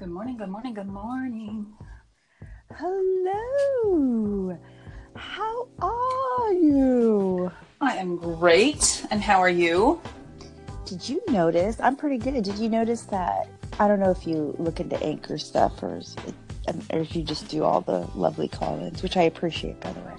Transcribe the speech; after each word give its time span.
Good 0.00 0.08
morning, 0.08 0.38
good 0.38 0.48
morning, 0.48 0.72
good 0.72 0.88
morning. 0.88 1.66
Hello. 2.74 4.58
How 5.14 5.68
are 5.82 6.52
you? 6.54 7.52
I 7.82 7.98
am 7.98 8.16
great. 8.16 9.04
And 9.10 9.20
how 9.20 9.40
are 9.40 9.50
you? 9.50 10.00
Did 10.86 11.06
you 11.06 11.20
notice? 11.28 11.78
I'm 11.80 11.96
pretty 11.96 12.16
good. 12.16 12.42
Did 12.42 12.56
you 12.56 12.70
notice 12.70 13.02
that? 13.02 13.50
I 13.78 13.88
don't 13.88 14.00
know 14.00 14.10
if 14.10 14.26
you 14.26 14.56
look 14.58 14.80
into 14.80 14.96
anchor 15.02 15.36
stuff 15.36 15.82
or, 15.82 15.96
it, 15.96 16.34
or 16.90 17.00
if 17.00 17.14
you 17.14 17.22
just 17.22 17.48
do 17.48 17.64
all 17.64 17.82
the 17.82 18.08
lovely 18.14 18.48
call-ins, 18.48 19.02
which 19.02 19.18
I 19.18 19.24
appreciate, 19.24 19.82
by 19.82 19.92
the 19.92 20.00
way. 20.00 20.14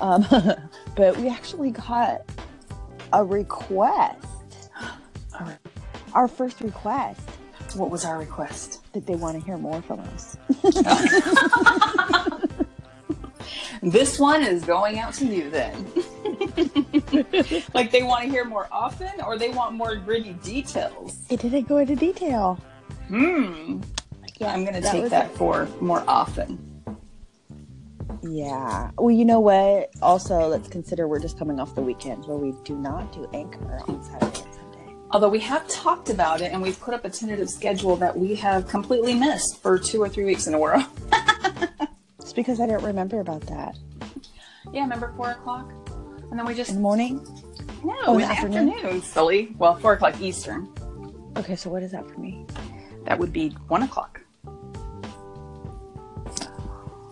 Um, 0.00 0.26
but 0.94 1.16
we 1.16 1.28
actually 1.28 1.72
got 1.72 2.22
a 3.12 3.24
request. 3.24 4.70
Our 6.14 6.28
first 6.28 6.60
request 6.60 7.28
What 7.76 7.90
was 7.90 8.04
our 8.04 8.18
request? 8.18 8.82
that 8.92 9.06
they 9.06 9.14
want 9.14 9.38
to 9.38 9.44
hear 9.44 9.58
more 9.58 9.82
from 9.82 10.00
us. 10.00 10.38
This 13.82 14.18
one 14.18 14.42
is 14.42 14.64
going 14.64 14.98
out 14.98 15.14
to 15.14 15.26
you 15.26 15.48
then. 15.48 15.74
like 17.74 17.92
they 17.92 18.02
want 18.02 18.24
to 18.24 18.28
hear 18.28 18.44
more 18.44 18.66
often 18.72 19.20
or 19.20 19.38
they 19.38 19.50
want 19.50 19.74
more 19.74 19.94
gritty 19.96 20.32
details? 20.42 21.18
It 21.30 21.40
didn't 21.40 21.68
go 21.68 21.76
into 21.76 21.94
detail. 21.94 22.58
Hmm. 23.06 23.82
Yeah, 24.38 24.52
I'm 24.52 24.64
going 24.64 24.82
to 24.82 24.90
take 24.90 25.08
that 25.10 25.32
for 25.36 25.68
more 25.80 26.02
often. 26.08 26.58
Yeah. 28.22 28.90
Well, 28.98 29.12
you 29.12 29.24
know 29.24 29.40
what? 29.40 29.90
Also, 30.02 30.48
let's 30.48 30.68
consider 30.68 31.06
we're 31.06 31.20
just 31.20 31.38
coming 31.38 31.60
off 31.60 31.74
the 31.74 31.82
weekend 31.82 32.26
where 32.26 32.36
we 32.36 32.54
do 32.64 32.76
not 32.76 33.12
do 33.12 33.28
anchor 33.32 33.82
on 33.86 34.02
Saturday 34.02 34.26
and 34.26 34.54
Sunday. 34.54 34.55
Although 35.16 35.30
we 35.30 35.40
have 35.40 35.66
talked 35.68 36.10
about 36.10 36.42
it 36.42 36.52
and 36.52 36.60
we've 36.60 36.78
put 36.78 36.92
up 36.92 37.06
a 37.06 37.08
tentative 37.08 37.48
schedule 37.48 37.96
that 37.96 38.14
we 38.14 38.34
have 38.34 38.68
completely 38.68 39.14
missed 39.14 39.62
for 39.62 39.78
two 39.78 40.02
or 40.02 40.10
three 40.10 40.26
weeks 40.26 40.46
in 40.46 40.52
a 40.52 40.58
row. 40.58 40.82
It's 42.20 42.34
because 42.34 42.60
I 42.60 42.66
didn't 42.66 42.82
remember 42.84 43.20
about 43.20 43.40
that. 43.46 43.78
yeah, 44.74 44.82
remember 44.82 45.14
four 45.16 45.30
o'clock? 45.30 45.72
And 46.30 46.38
then 46.38 46.44
we 46.44 46.52
just 46.52 46.68
In 46.68 46.76
the 46.76 46.82
morning? 46.82 47.26
no 47.82 47.96
Oh, 48.04 48.12
in 48.14 48.18
the 48.18 48.26
afternoon? 48.26 48.68
afternoon. 48.74 49.00
Silly. 49.00 49.54
Well, 49.56 49.76
four 49.76 49.94
o'clock 49.94 50.20
Eastern. 50.20 50.68
Okay, 51.38 51.56
so 51.56 51.70
what 51.70 51.82
is 51.82 51.92
that 51.92 52.06
for 52.10 52.20
me? 52.20 52.44
That 53.04 53.18
would 53.18 53.32
be 53.32 53.50
one 53.68 53.84
o'clock. 53.84 54.20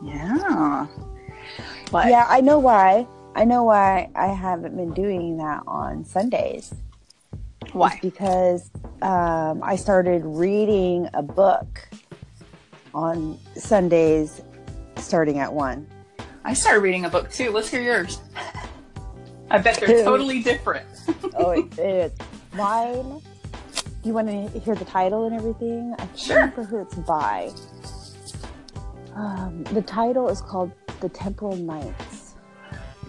Yeah. 0.05 0.87
But 1.91 2.09
Yeah, 2.09 2.27
I 2.29 2.43
know 2.43 2.59
why. 2.59 3.07
I 3.35 3.47
know 3.47 3.63
why 3.65 4.11
I 4.15 4.27
haven't 4.27 4.77
been 4.77 4.93
doing 4.93 5.39
that 5.39 5.63
on 5.67 6.05
Sundays. 6.05 6.75
Why? 7.75 7.99
Because 8.01 8.71
um, 9.03 9.63
I 9.63 9.77
started 9.77 10.23
reading 10.25 11.09
a 11.15 11.23
book 11.23 11.89
on 12.95 13.39
Sundays 13.57 14.41
starting 14.97 15.39
at 15.41 15.53
1. 15.53 15.87
I 16.45 16.55
started 16.55 16.81
reading 16.81 17.05
a 17.05 17.09
book 17.11 17.31
too. 17.31 17.51
Let's 17.51 17.69
hear 17.69 17.83
yours. 17.83 18.21
I 19.51 19.59
bet 19.59 19.79
they're 19.81 20.05
totally 20.05 20.43
different. 20.43 20.87
Oh, 21.37 21.51
it, 21.51 21.79
it's 21.81 22.21
mine. 22.55 23.21
Do 23.81 24.09
You 24.09 24.13
want 24.13 24.29
to 24.29 24.61
hear 24.61 24.77
the 24.77 24.85
title 24.85 25.27
and 25.27 25.35
everything? 25.35 25.93
I 25.95 26.07
can't 26.07 26.19
Sure. 26.19 26.37
remember 26.37 26.63
who 26.63 26.79
it's 26.83 26.95
by. 26.95 27.51
Um, 29.17 29.65
the 29.73 29.83
title 29.83 30.29
is 30.29 30.41
called 30.41 30.71
The 31.01 31.09
Temporal 31.09 31.57
Knights, 31.57 32.35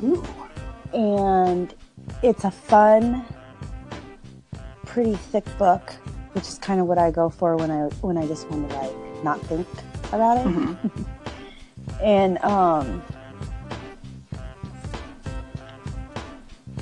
Ooh. 0.04 0.24
and 0.92 1.72
it's 2.24 2.46
a 2.46 2.52
fun, 2.52 3.24
pretty 4.96 5.16
thick 5.16 5.44
book, 5.58 5.92
which 6.32 6.48
is 6.48 6.58
kind 6.58 6.80
of 6.80 6.88
what 6.88 6.98
I 6.98 7.12
go 7.12 7.30
for 7.30 7.58
when 7.58 7.70
I 7.70 7.82
when 8.00 8.18
I 8.18 8.26
just 8.26 8.50
want 8.50 8.70
to 8.70 8.76
like 8.78 9.24
not 9.26 9.42
think 9.42 9.68
about 10.14 10.38
it. 10.38 10.46
Mhm. 10.48 11.06
and 12.02 12.38
um 12.40 13.04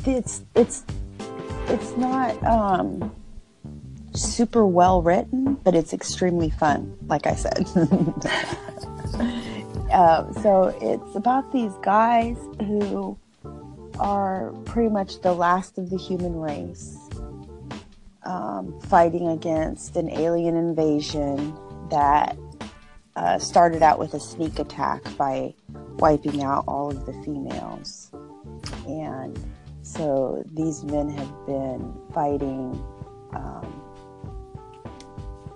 it's 0.05 0.43
it's 0.53 0.83
it's 1.67 1.97
not 1.97 2.31
um 2.43 3.11
super 4.13 4.65
well 4.65 5.01
written 5.01 5.55
but 5.63 5.73
it's 5.73 5.91
extremely 5.91 6.49
fun 6.49 6.95
like 7.07 7.25
i 7.25 7.33
said 7.33 7.65
um, 9.91 10.33
so 10.43 10.77
it's 10.81 11.15
about 11.15 11.51
these 11.51 11.73
guys 11.81 12.37
who 12.59 13.17
are 13.99 14.51
pretty 14.65 14.89
much 14.89 15.19
the 15.21 15.33
last 15.33 15.77
of 15.77 15.89
the 15.89 15.97
human 15.97 16.39
race 16.39 17.02
um, 18.25 18.79
fighting 18.81 19.27
against 19.29 19.95
an 19.95 20.09
alien 20.09 20.55
invasion 20.55 21.57
that 21.89 22.37
uh, 23.15 23.37
started 23.37 23.83
out 23.83 23.99
with 23.99 24.13
a 24.13 24.19
sneak 24.19 24.59
attack 24.59 25.01
by 25.17 25.53
wiping 25.97 26.43
out 26.43 26.63
all 26.67 26.89
of 26.89 27.05
the 27.05 27.13
females. 27.23 28.11
And 28.87 29.37
so 29.81 30.43
these 30.53 30.83
men 30.83 31.09
have 31.09 31.45
been 31.45 31.93
fighting 32.13 32.83
um, 33.33 33.81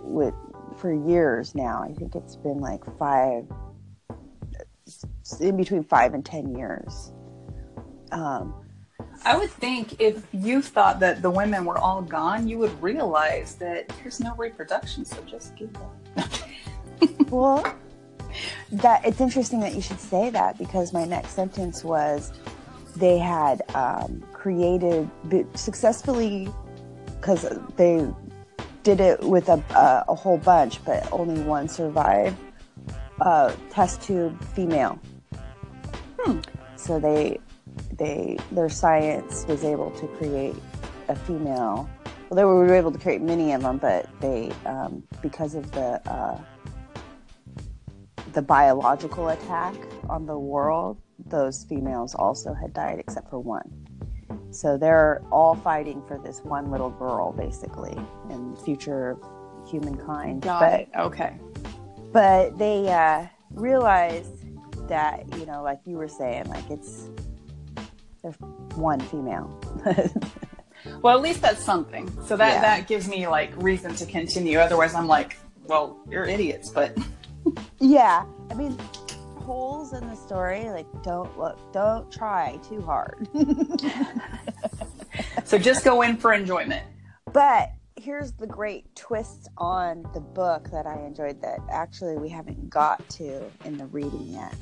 with 0.02 0.34
for 0.78 0.94
years 0.94 1.56
now. 1.56 1.82
I 1.82 1.94
think 1.94 2.16
it's 2.16 2.36
been 2.36 2.60
like 2.60 2.84
five, 2.98 3.46
in 5.40 5.58
between 5.58 5.84
five 5.84 6.14
and 6.14 6.24
ten 6.24 6.56
years. 6.56 7.12
Um, 8.12 8.67
I 9.26 9.38
would 9.38 9.50
think 9.50 10.00
if 10.00 10.26
you 10.32 10.62
thought 10.62 11.00
that 11.00 11.22
the 11.22 11.30
women 11.30 11.66
were 11.66 11.78
all 11.78 12.02
gone, 12.02 12.48
you 12.48 12.58
would 12.60 12.82
realize 12.82 13.56
that 13.56 13.90
there's 14.02 14.20
no 14.20 14.36
reproduction, 14.36 15.06
so 15.06 15.22
just 15.24 15.56
give 15.56 15.76
up. 15.76 16.30
well, 17.30 17.76
that 18.72 19.06
it's 19.06 19.22
interesting 19.22 19.60
that 19.62 19.74
you 19.74 19.82
should 19.82 20.00
say 20.00 20.30
that 20.30 20.58
because 20.58 20.94
my 20.94 21.06
next 21.06 21.32
sentence 21.32 21.84
was 21.84 22.32
they 22.96 23.18
had 23.18 23.62
um, 23.76 24.24
created 24.34 25.10
successfully 25.56 26.50
because 27.20 27.48
they 27.76 28.08
did 28.84 29.00
it 29.02 29.20
with 29.22 29.50
a, 29.50 29.64
a, 29.72 30.06
a 30.10 30.16
whole 30.16 30.38
bunch, 30.38 30.84
but 30.86 31.08
only 31.12 31.42
one 31.42 31.68
survived. 31.68 32.38
Uh, 33.20 33.52
test 33.72 34.02
tube 34.02 34.42
female. 34.54 35.00
Hmm. 36.20 36.40
So 36.76 37.00
they 37.00 37.40
they 37.98 38.38
their 38.52 38.70
science 38.70 39.46
was 39.48 39.64
able 39.64 39.92
to 39.92 40.08
create 40.08 40.56
a 41.08 41.16
female. 41.16 41.90
Well, 42.30 42.36
they 42.36 42.44
were 42.44 42.74
able 42.74 42.92
to 42.92 43.00
create 43.00 43.22
many 43.22 43.54
of 43.54 43.62
them, 43.62 43.78
but 43.78 44.10
they 44.20 44.52
um, 44.66 45.04
because 45.22 45.56
of 45.56 45.72
the 45.72 46.02
uh, 46.10 46.40
the 48.34 48.42
biological 48.42 49.30
attack 49.30 49.76
on 50.10 50.26
the 50.26 50.38
world, 50.38 50.98
those 51.26 51.64
females 51.64 52.14
also 52.16 52.54
had 52.54 52.74
died 52.74 53.00
except 53.00 53.30
for 53.30 53.40
one. 53.40 53.88
So 54.52 54.78
they're 54.78 55.22
all 55.32 55.56
fighting 55.56 56.04
for 56.08 56.18
this 56.18 56.42
one 56.44 56.70
little 56.72 56.90
girl, 56.90 57.32
basically, 57.32 57.98
and 58.30 58.56
the 58.56 58.62
future 58.62 59.12
of 59.12 59.70
humankind. 59.70 60.42
Got 60.42 60.60
but 60.60 60.80
it. 60.80 60.90
Okay. 60.98 61.36
but 62.12 62.58
they 62.58 62.90
uh, 62.90 63.28
realized 63.52 64.46
that 64.88 65.26
you 65.38 65.46
know, 65.46 65.64
like 65.64 65.80
you 65.86 65.98
were 65.98 66.08
saying, 66.08 66.46
like 66.46 66.70
it's 66.70 67.10
there's 68.22 68.36
one 68.76 69.00
female. 69.00 69.60
Well, 71.02 71.18
at 71.18 71.24
least 71.24 71.42
that's 71.42 71.66
something. 71.66 72.08
So 72.24 72.38
that 72.38 72.54
Yeah. 72.54 72.62
that 72.62 72.88
gives 72.88 73.10
me 73.10 73.28
like 73.28 73.52
reason 73.58 73.96
to 73.96 74.06
continue. 74.06 74.60
Otherwise, 74.60 74.94
I'm 74.94 75.08
like, 75.08 75.36
well, 75.66 76.00
you're 76.10 76.24
idiots. 76.24 76.70
But 76.70 76.96
yeah, 77.80 78.24
I 78.52 78.54
mean, 78.54 78.78
holes 79.40 79.94
in 79.94 80.08
the 80.08 80.16
story. 80.16 80.70
Like, 80.70 80.86
don't 81.04 81.36
look, 81.38 81.58
don't 81.74 82.10
try 82.12 82.58
too 82.70 82.80
hard. 82.82 83.28
so 85.46 85.58
just 85.58 85.84
go 85.84 86.04
in 86.04 86.16
for 86.16 86.32
enjoyment. 86.34 86.86
But 87.34 87.72
here's 87.96 88.32
the 88.34 88.48
great 88.48 88.94
twist 88.96 89.50
on 89.58 90.06
the 90.14 90.22
book 90.22 90.70
that 90.72 90.86
I 90.86 91.00
enjoyed 91.06 91.42
that 91.42 91.60
actually 91.72 92.18
we 92.18 92.30
haven't 92.30 92.70
got 92.70 93.08
to 93.12 93.44
in 93.66 93.78
the 93.78 93.88
reading 93.88 94.28
yet. 94.28 94.54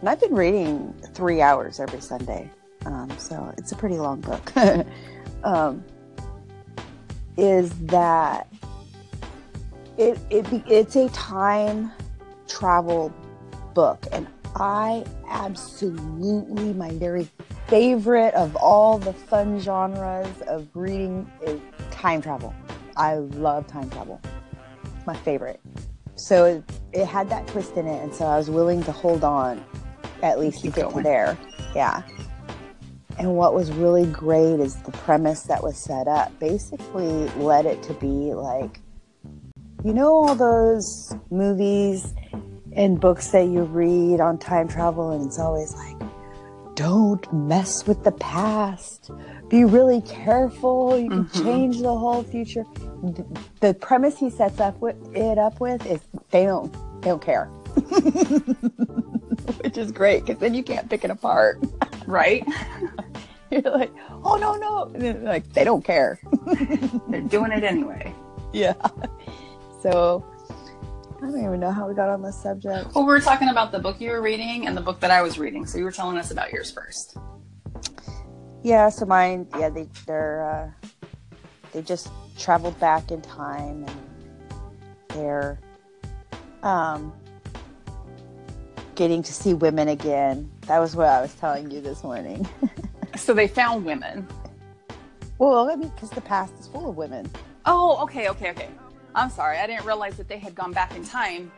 And 0.00 0.08
I've 0.08 0.20
been 0.20 0.34
reading 0.34 0.94
three 1.14 1.42
hours 1.42 1.80
every 1.80 2.00
Sunday, 2.00 2.48
um, 2.94 3.18
so 3.18 3.52
it's 3.58 3.72
a 3.72 3.76
pretty 3.76 3.96
long 3.96 4.20
book. 4.20 4.52
um, 5.44 5.84
is 7.36 7.70
that 7.86 8.52
it, 9.96 10.18
it 10.30 10.46
it's 10.66 10.96
a 10.96 11.08
time 11.10 11.90
travel 12.46 13.12
book, 13.74 14.06
and 14.12 14.26
I 14.56 15.04
absolutely 15.28 16.72
my 16.72 16.90
very 16.92 17.28
favorite 17.68 18.34
of 18.34 18.56
all 18.56 18.98
the 18.98 19.12
fun 19.12 19.60
genres 19.60 20.40
of 20.42 20.68
reading 20.74 21.30
is 21.46 21.60
time 21.90 22.22
travel. 22.22 22.54
I 22.96 23.16
love 23.16 23.66
time 23.66 23.90
travel. 23.90 24.20
It's 24.96 25.06
my 25.06 25.16
favorite. 25.16 25.60
So 26.16 26.44
it, 26.46 26.64
it 26.92 27.06
had 27.06 27.28
that 27.30 27.46
twist 27.46 27.76
in 27.76 27.86
it, 27.86 28.02
and 28.02 28.12
so 28.12 28.24
I 28.26 28.36
was 28.36 28.50
willing 28.50 28.82
to 28.84 28.92
hold 28.92 29.22
on 29.22 29.64
at 30.22 30.40
least 30.40 30.62
Keep 30.62 30.74
to 30.74 30.80
get 30.80 30.90
going. 30.90 31.04
to 31.04 31.08
there. 31.08 31.38
Yeah. 31.74 32.02
And 33.18 33.34
what 33.34 33.52
was 33.54 33.72
really 33.72 34.06
great 34.06 34.60
is 34.60 34.76
the 34.82 34.92
premise 34.92 35.42
that 35.44 35.62
was 35.62 35.76
set 35.76 36.06
up 36.06 36.38
basically 36.38 37.26
led 37.36 37.66
it 37.66 37.82
to 37.84 37.94
be 37.94 38.32
like 38.34 38.80
you 39.84 39.92
know 39.94 40.08
all 40.12 40.34
those 40.34 41.14
movies 41.30 42.14
and 42.74 43.00
books 43.00 43.28
that 43.28 43.46
you 43.48 43.62
read 43.62 44.20
on 44.20 44.38
time 44.38 44.68
travel, 44.68 45.10
and 45.10 45.26
it's 45.26 45.38
always 45.38 45.72
like, 45.74 45.96
don't 46.74 47.32
mess 47.32 47.86
with 47.86 48.04
the 48.04 48.12
past. 48.12 49.10
Be 49.48 49.64
really 49.64 50.00
careful. 50.02 50.96
You 50.98 51.08
can 51.08 51.24
Mhm. 51.24 51.42
change 51.44 51.80
the 51.80 51.96
whole 51.96 52.22
future. 52.22 52.64
Th- 53.02 53.26
The 53.60 53.74
premise 53.74 54.16
he 54.18 54.30
sets 54.30 54.60
up 54.60 54.80
with 54.80 54.96
it 55.16 55.38
up 55.38 55.58
with 55.60 55.84
is 55.86 56.00
they 56.30 56.44
don't 56.44 56.72
they 57.02 57.10
don't 57.10 57.22
care, 57.22 57.46
which 59.62 59.76
is 59.78 59.90
great 59.92 60.24
because 60.26 60.40
then 60.40 60.54
you 60.54 60.62
can't 60.62 60.88
pick 60.90 61.04
it 61.04 61.10
apart. 61.10 61.60
Right? 62.06 62.46
You're 63.50 63.62
like, 63.62 63.92
oh 64.24 64.36
no 64.36 64.56
no, 64.56 64.90
and 64.94 65.02
then 65.02 65.24
like 65.24 65.52
they 65.52 65.64
don't 65.64 65.84
care. 65.84 66.20
They're 67.08 67.22
doing 67.22 67.52
it 67.52 67.64
anyway. 67.64 68.14
Yeah. 68.52 68.74
So 69.82 70.24
I 71.18 71.20
don't 71.22 71.42
even 71.42 71.60
know 71.60 71.70
how 71.70 71.88
we 71.88 71.94
got 71.94 72.08
on 72.10 72.22
this 72.22 72.40
subject. 72.40 72.94
Well, 72.94 73.04
we 73.04 73.12
were 73.12 73.20
talking 73.20 73.48
about 73.48 73.72
the 73.72 73.78
book 73.78 74.00
you 74.00 74.10
were 74.10 74.20
reading 74.20 74.66
and 74.66 74.76
the 74.76 74.80
book 74.80 75.00
that 75.00 75.10
I 75.10 75.22
was 75.22 75.38
reading. 75.38 75.66
So 75.66 75.78
you 75.78 75.84
were 75.84 75.92
telling 75.92 76.18
us 76.18 76.30
about 76.30 76.52
yours 76.52 76.70
first. 76.70 77.16
Yeah, 78.62 78.88
so 78.88 79.06
mine, 79.06 79.46
yeah, 79.58 79.70
they 79.70 79.88
they're 80.06 80.74
uh, 80.82 80.88
they 81.72 81.82
just 81.82 82.08
traveled 82.38 82.78
back 82.78 83.10
in 83.10 83.22
time 83.22 83.84
and 83.86 84.00
they're 85.08 85.58
um 86.62 87.12
getting 88.94 89.22
to 89.22 89.32
see 89.32 89.54
women 89.54 89.88
again. 89.88 90.50
That 90.62 90.80
was 90.80 90.94
what 90.94 91.06
I 91.06 91.20
was 91.20 91.32
telling 91.34 91.70
you 91.70 91.80
this 91.80 92.02
morning. 92.02 92.46
So 93.18 93.34
they 93.34 93.48
found 93.48 93.84
women. 93.84 94.26
well, 95.38 95.68
I 95.70 95.74
mean, 95.76 95.90
because 95.90 96.10
the 96.10 96.20
past 96.22 96.54
is 96.58 96.66
full 96.68 96.88
of 96.88 96.96
women. 96.96 97.30
Oh, 97.66 98.02
okay, 98.04 98.28
okay, 98.28 98.50
okay. 98.50 98.68
I'm 99.14 99.28
sorry. 99.30 99.58
I 99.58 99.66
didn't 99.66 99.84
realize 99.84 100.16
that 100.16 100.28
they 100.28 100.38
had 100.38 100.54
gone 100.54 100.72
back 100.72 100.94
in 100.96 101.04
time 101.04 101.50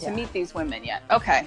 to 0.00 0.06
Yeah. 0.06 0.14
meet 0.14 0.32
these 0.32 0.54
women 0.54 0.84
yet. 0.84 1.02
Okay. 1.10 1.44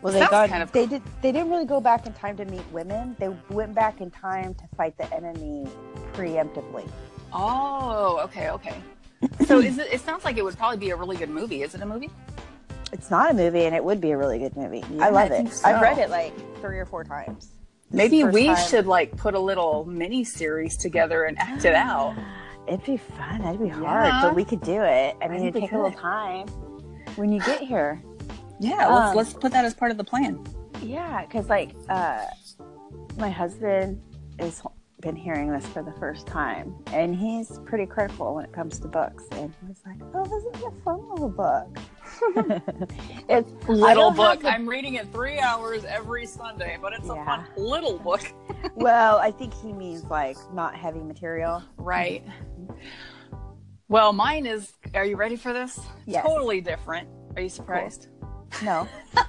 Well, 0.00 0.12
they 0.12 0.20
Sounds 0.20 0.30
got 0.30 0.48
kind 0.48 0.62
of 0.62 0.72
they 0.72 0.86
did 0.86 1.02
they 1.20 1.30
didn't 1.32 1.50
really 1.50 1.64
go 1.66 1.80
back 1.80 2.06
in 2.06 2.12
time 2.14 2.36
to 2.38 2.44
meet 2.46 2.64
women. 2.72 3.14
They 3.20 3.28
went 3.50 3.74
back 3.74 4.00
in 4.00 4.10
time 4.10 4.54
to 4.54 4.64
fight 4.76 4.96
the 4.96 5.12
enemy 5.14 5.66
preemptively. 6.14 6.88
Oh, 7.32 8.18
okay, 8.24 8.50
okay. 8.50 8.74
So 9.46 9.60
is 9.60 9.78
it? 9.78 9.92
It 9.92 10.00
sounds 10.00 10.24
like 10.24 10.36
it 10.38 10.44
would 10.44 10.56
probably 10.56 10.78
be 10.78 10.90
a 10.90 10.96
really 10.96 11.16
good 11.16 11.30
movie. 11.30 11.62
Is 11.62 11.74
it 11.74 11.82
a 11.82 11.86
movie? 11.86 12.10
It's 12.92 13.10
not 13.10 13.30
a 13.30 13.34
movie, 13.34 13.64
and 13.64 13.74
it 13.74 13.84
would 13.84 14.00
be 14.00 14.10
a 14.10 14.16
really 14.16 14.38
good 14.38 14.56
movie. 14.56 14.82
Yeah, 14.92 15.06
I 15.06 15.10
love 15.10 15.30
I 15.30 15.34
it. 15.36 15.52
so. 15.52 15.68
I've 15.68 15.80
read 15.80 15.98
it 15.98 16.10
like 16.10 16.32
three 16.60 16.78
or 16.78 16.86
four 16.86 17.04
times. 17.04 17.48
This 17.92 18.06
is 18.06 18.10
Maybe 18.10 18.24
we 18.24 18.46
time- 18.46 18.56
should 18.68 18.86
like 18.86 19.16
put 19.16 19.34
a 19.34 19.38
little 19.38 19.84
mini 19.84 20.24
series 20.24 20.76
together 20.76 21.24
and 21.24 21.38
act 21.38 21.64
it 21.64 21.74
out. 21.88 22.14
It'd 22.66 22.84
be 22.84 22.96
fun. 22.96 23.42
That'd 23.42 23.60
be 23.60 23.68
hard, 23.68 24.06
Yeah. 24.06 24.20
but 24.22 24.34
we 24.34 24.44
could 24.44 24.60
do 24.62 24.82
it. 24.82 25.16
I 25.20 25.24
I 25.24 25.28
mean, 25.28 25.38
think 25.40 25.48
it'd 25.48 25.54
we 25.54 25.60
take 25.62 25.72
a 25.72 25.76
little 25.76 25.98
time 25.98 26.46
when 27.16 27.32
you 27.32 27.40
get 27.40 27.60
here. 27.60 28.02
Yeah, 28.60 28.86
let's 28.88 29.10
Um, 29.10 29.16
let's 29.16 29.32
put 29.34 29.52
that 29.52 29.64
as 29.64 29.74
part 29.74 29.90
of 29.90 29.96
the 29.96 30.04
plan. 30.04 30.42
Yeah, 30.82 31.22
because 31.26 31.48
like 31.48 31.74
uh, 31.88 32.24
my 33.18 33.28
husband 33.30 34.00
has 34.38 34.62
been 35.00 35.16
hearing 35.16 35.50
this 35.50 35.66
for 35.66 35.82
the 35.82 35.92
first 35.98 36.26
time, 36.26 36.74
and 36.92 37.14
he's 37.14 37.58
pretty 37.66 37.86
critical 37.86 38.34
when 38.36 38.44
it 38.44 38.52
comes 38.52 38.78
to 38.78 38.88
books. 38.88 39.24
And 39.32 39.52
he 39.60 39.66
was 39.68 39.80
like, 39.84 39.98
"Oh, 40.14 40.24
this 40.24 40.44
is 40.56 40.62
a 40.64 40.70
fun 40.82 41.00
little 41.10 41.28
book." 41.28 41.76
it's 43.28 43.50
Little 43.68 44.10
book. 44.10 44.40
the- 44.40 44.48
I'm 44.50 44.68
reading 44.68 44.94
it 44.94 45.10
three 45.12 45.38
hours 45.38 45.84
every 45.84 46.26
Sunday, 46.26 46.78
but 46.80 46.92
it's 46.92 47.06
Yeah. 47.06 47.22
a 47.22 47.24
fun 47.24 47.46
little 47.56 47.98
book. 47.98 48.22
well, 48.74 49.18
I 49.18 49.30
think 49.30 49.52
he 49.54 49.72
means 49.72 50.04
like 50.04 50.36
not 50.52 50.74
heavy 50.74 51.00
material. 51.00 51.62
Right. 51.76 52.24
Well, 53.88 54.12
mine 54.12 54.46
is. 54.46 54.72
Are 54.94 55.04
you 55.04 55.16
ready 55.16 55.36
for 55.36 55.52
this? 55.52 55.78
Yes. 56.06 56.24
Totally 56.24 56.60
different. 56.60 57.08
Are 57.36 57.42
you 57.42 57.48
surprised? 57.48 58.08
No, 58.62 58.86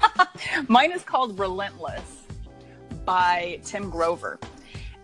Mine 0.68 0.92
is 0.92 1.02
called 1.04 1.40
Relentless 1.40 2.24
by 3.06 3.60
Tim 3.64 3.90
Grover. 3.90 4.38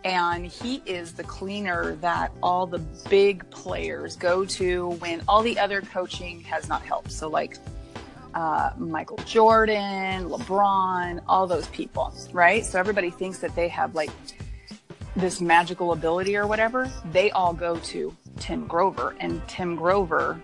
And 0.03 0.45
he 0.45 0.81
is 0.85 1.13
the 1.13 1.23
cleaner 1.23 1.95
that 2.01 2.31
all 2.43 2.65
the 2.67 2.79
big 3.09 3.49
players 3.49 4.15
go 4.17 4.43
to 4.45 4.89
when 4.99 5.21
all 5.27 5.41
the 5.41 5.57
other 5.59 5.81
coaching 5.81 6.41
has 6.41 6.67
not 6.69 6.81
helped. 6.83 7.11
So, 7.11 7.27
like 7.29 7.57
uh, 8.33 8.71
Michael 8.77 9.17
Jordan, 9.17 10.29
LeBron, 10.29 11.21
all 11.27 11.47
those 11.47 11.67
people, 11.67 12.13
right? 12.31 12.65
So, 12.65 12.79
everybody 12.79 13.09
thinks 13.09 13.39
that 13.39 13.55
they 13.55 13.67
have 13.69 13.95
like 13.95 14.11
this 15.15 15.41
magical 15.41 15.91
ability 15.91 16.35
or 16.35 16.47
whatever. 16.47 16.91
They 17.11 17.31
all 17.31 17.53
go 17.53 17.77
to 17.77 18.15
Tim 18.39 18.67
Grover, 18.67 19.15
and 19.19 19.45
Tim 19.47 19.75
Grover 19.75 20.41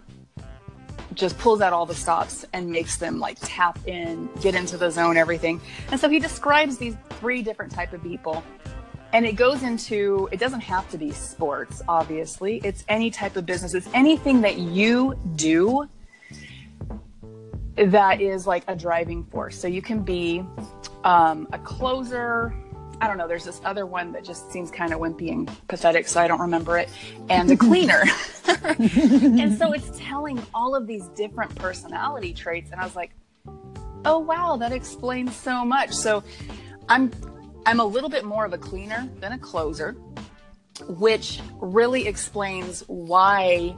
just 1.16 1.38
pulls 1.38 1.62
out 1.62 1.74
all 1.74 1.86
the 1.86 1.96
stops 1.96 2.46
and 2.54 2.70
makes 2.70 2.98
them 2.98 3.20
like 3.20 3.38
tap 3.42 3.80
in, 3.88 4.30
get 4.42 4.54
into 4.54 4.78
the 4.78 4.92
zone, 4.92 5.18
everything. 5.18 5.62
And 5.92 6.00
so 6.00 6.10
he 6.10 6.20
describes 6.20 6.78
these 6.78 6.96
three 7.12 7.42
different 7.42 7.72
type 7.72 7.94
of 7.94 8.04
people. 8.04 8.44
And 9.14 9.26
it 9.26 9.38
goes 9.38 9.64
into 9.64 10.28
it 10.32 10.40
doesn't 10.40 10.62
have 10.62 10.90
to 10.92 10.98
be 10.98 11.12
sports, 11.12 11.82
obviously. 11.88 12.60
It's 12.64 12.84
any 12.90 13.10
type 13.10 13.38
of 13.38 13.46
business. 13.46 13.74
It's 13.74 13.88
anything 13.94 14.42
that 14.42 14.58
you 14.58 15.18
do 15.36 15.88
that 17.78 18.22
is 18.22 18.48
like 18.48 18.64
a 18.68 18.76
driving 18.76 19.24
force. 19.26 19.60
So 19.60 19.68
you 19.68 19.82
can 19.82 20.02
be 20.02 20.44
um, 21.04 21.48
a 21.52 21.60
closer. 21.60 22.54
I 23.02 23.08
don't 23.08 23.18
know. 23.18 23.28
There's 23.28 23.44
this 23.44 23.60
other 23.66 23.86
one 23.86 24.14
that 24.14 24.24
just 24.24 24.52
seems 24.52 24.72
kind 24.72 24.94
of 24.94 25.00
wimpy 25.00 25.32
and 25.32 25.52
pathetic, 25.68 26.08
so 26.08 26.22
I 26.22 26.28
don't 26.28 26.40
remember 26.40 26.78
it. 26.78 26.90
And 27.30 27.52
a 27.52 27.58
cleaner. 27.58 28.04
and 28.80 29.58
so 29.58 29.74
it's 29.74 29.90
telling 29.98 30.42
all 30.54 30.76
of 30.76 30.88
these 30.88 31.08
different 31.10 31.54
personality 31.56 32.34
traits 32.34 32.72
and 32.72 32.80
i 32.80 32.84
was 32.84 32.96
like 32.96 33.12
oh 34.06 34.20
wow 34.20 34.56
that 34.58 34.72
explains 34.72 35.36
so 35.36 35.66
much 35.66 35.92
so 35.92 36.24
i'm 36.90 37.12
i'm 37.66 37.80
a 37.80 37.86
little 37.86 38.10
bit 38.10 38.24
more 38.24 38.46
of 38.46 38.54
a 38.54 38.58
cleaner 38.58 39.10
than 39.20 39.34
a 39.34 39.38
closer 39.38 39.94
which 40.88 41.42
really 41.60 42.08
explains 42.08 42.84
why 42.88 43.76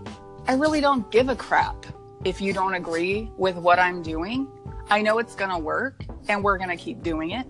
i 0.48 0.54
really 0.54 0.82
don't 0.82 1.10
give 1.12 1.30
a 1.30 1.36
crap 1.36 1.86
if 2.26 2.42
you 2.42 2.54
don't 2.54 2.74
agree 2.74 3.32
with 3.38 3.56
what 3.56 3.80
i'm 3.80 4.02
doing 4.02 4.48
i 4.90 5.02
know 5.02 5.20
it's 5.20 5.36
going 5.36 5.52
to 5.52 5.58
work 5.58 6.04
and 6.30 6.44
we're 6.44 6.58
going 6.58 6.70
to 6.70 6.78
keep 6.78 7.02
doing 7.04 7.32
it 7.32 7.48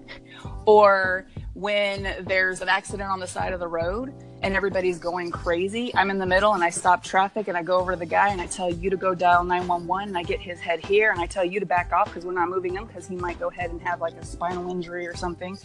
or 0.66 1.28
when 1.58 2.24
there's 2.28 2.62
an 2.62 2.70
accident 2.70 3.10
on 3.10 3.20
the 3.20 3.26
side 3.26 3.52
of 3.52 3.60
the 3.60 3.68
road 3.68 4.14
and 4.44 4.56
everybody's 4.56 5.00
going 5.00 5.32
crazy, 5.32 5.92
I'm 5.96 6.12
in 6.12 6.20
the 6.20 6.26
middle 6.26 6.54
and 6.54 6.64
I 6.64 6.70
stop 6.70 7.04
traffic 7.04 7.48
and 7.48 7.58
I 7.58 7.64
go 7.64 7.80
over 7.80 7.94
to 7.94 7.98
the 7.98 8.06
guy 8.06 8.30
and 8.30 8.40
I 8.40 8.46
tell 8.46 8.72
you 8.72 8.92
to 8.92 8.98
go 8.98 9.16
dial 9.16 9.44
911 9.44 10.10
and 10.10 10.18
I 10.18 10.22
get 10.22 10.40
his 10.40 10.60
head 10.60 10.86
here 10.86 11.12
and 11.12 11.20
I 11.20 11.26
tell 11.26 11.44
you 11.44 11.60
to 11.60 11.66
back 11.66 11.92
off 11.94 12.06
because 12.06 12.26
we're 12.26 12.34
not 12.34 12.50
moving 12.50 12.76
him 12.76 12.86
because 12.86 13.08
he 13.08 13.16
might 13.16 13.40
go 13.40 13.50
ahead 13.50 13.72
and 13.72 13.82
have 13.82 14.02
like 14.02 14.14
a 14.16 14.26
spinal 14.26 14.70
injury 14.70 15.08
or 15.08 15.16
something. 15.16 15.58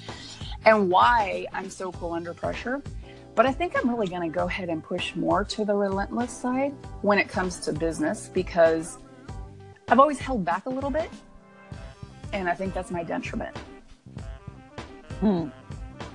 And 0.64 0.90
why 0.90 1.46
I'm 1.52 1.68
so 1.68 1.92
cool 1.92 2.12
under 2.12 2.32
pressure. 2.32 2.82
But 3.34 3.46
I 3.46 3.52
think 3.52 3.76
I'm 3.76 3.88
really 3.88 4.08
going 4.08 4.22
to 4.22 4.34
go 4.34 4.46
ahead 4.46 4.68
and 4.68 4.82
push 4.82 5.16
more 5.16 5.42
to 5.44 5.64
the 5.64 5.74
relentless 5.74 6.32
side 6.32 6.74
when 7.00 7.18
it 7.18 7.28
comes 7.28 7.60
to 7.60 7.72
business 7.72 8.28
because 8.32 8.98
I've 9.88 9.98
always 9.98 10.18
held 10.18 10.44
back 10.44 10.66
a 10.66 10.70
little 10.70 10.90
bit. 10.90 11.10
And 12.32 12.48
I 12.48 12.54
think 12.54 12.74
that's 12.74 12.90
my 12.90 13.02
detriment. 13.02 13.56
Hmm. 15.20 15.48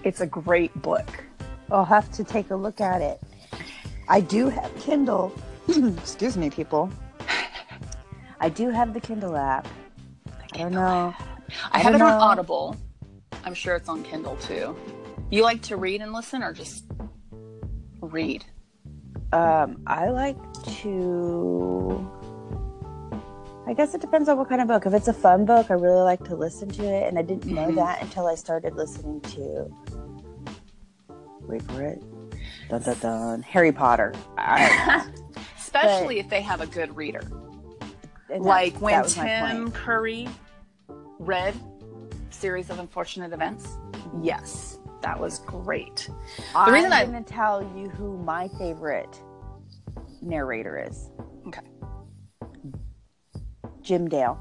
It's 0.04 0.22
a 0.22 0.28
great 0.28 0.74
book. 0.82 1.24
I'll 1.72 1.86
have 1.86 2.12
to 2.14 2.24
take 2.24 2.52
a 2.52 2.56
look 2.56 2.82
at 2.82 3.02
it. 3.02 3.20
I 4.08 4.22
do 4.22 4.50
have 4.50 4.74
Kindle. 4.80 5.34
Excuse 5.68 6.38
me, 6.38 6.50
people. 6.50 6.90
I 8.40 8.50
do 8.50 8.70
have 8.70 8.94
the 8.94 9.02
Kindle 9.02 9.36
app. 9.36 9.68
I 10.54 10.58
don't 10.60 10.72
know. 10.72 11.14
I, 11.72 11.80
I 11.80 11.80
have 11.80 11.96
it 11.96 11.98
don't 11.98 12.12
on. 12.12 12.22
Audible. 12.22 12.76
I'm 13.44 13.54
sure 13.54 13.76
it's 13.76 13.90
on 13.90 14.04
Kindle 14.04 14.36
too. 14.38 14.76
You 15.30 15.44
like 15.44 15.62
to 15.64 15.78
read 15.78 16.02
and 16.02 16.14
listen 16.14 16.42
or 16.42 16.54
just 16.54 16.86
read? 18.02 18.46
Um, 19.34 19.82
I 19.88 20.10
like 20.10 20.38
to. 20.82 22.10
I 23.68 23.74
guess 23.74 23.94
it 23.94 24.00
depends 24.00 24.30
on 24.30 24.38
what 24.38 24.48
kind 24.48 24.62
of 24.62 24.68
book. 24.70 24.86
If 24.86 24.94
it's 24.94 25.10
a 25.10 25.14
fun 25.14 25.44
book, 25.46 25.70
I 25.70 25.74
really 25.74 26.02
like 26.02 26.24
to 26.26 26.36
listen 26.36 26.70
to 26.70 26.84
it, 26.86 27.08
and 27.10 27.20
I 27.20 27.22
didn't 27.22 27.46
know 27.48 27.68
Mhm. 27.68 27.76
that 27.76 28.02
until 28.02 28.26
I 28.28 28.36
started 28.36 28.76
listening 28.76 29.20
to. 29.22 29.70
Wait 31.42 31.62
for 31.64 31.82
it. 31.82 32.02
Dun 32.70 32.82
dun 32.82 32.98
dun. 33.00 33.42
Harry 33.42 33.72
Potter. 33.74 34.14
I, 34.38 35.06
Especially 35.58 36.20
if 36.20 36.30
they 36.30 36.42
have 36.42 36.62
a 36.62 36.68
good 36.68 36.96
reader. 36.96 37.22
that- 38.30 38.42
like 38.42 38.76
when 38.82 38.94
that 38.94 39.04
was 39.04 39.18
my 39.18 39.26
Tim. 39.28 39.72
Curry 39.72 40.28
read 41.20 41.54
Series 42.30 42.70
of 42.70 42.80
Unfortunate 42.80 43.34
Events. 43.34 43.78
Yes, 44.22 44.80
that 45.08 45.18
was 45.18 45.40
great. 45.40 46.10
I'm 46.54 46.74
reason 46.74 46.92
I'm 46.92 47.12
going 47.12 47.24
to 47.24 47.34
tell 47.34 47.64
you 47.78 47.88
who 47.88 48.18
my 48.18 48.50
favorite 48.60 49.22
narrator 50.22 50.86
is. 50.86 51.12
Okay. 51.48 51.62
Jim 53.82 54.10
Dale, 54.10 54.38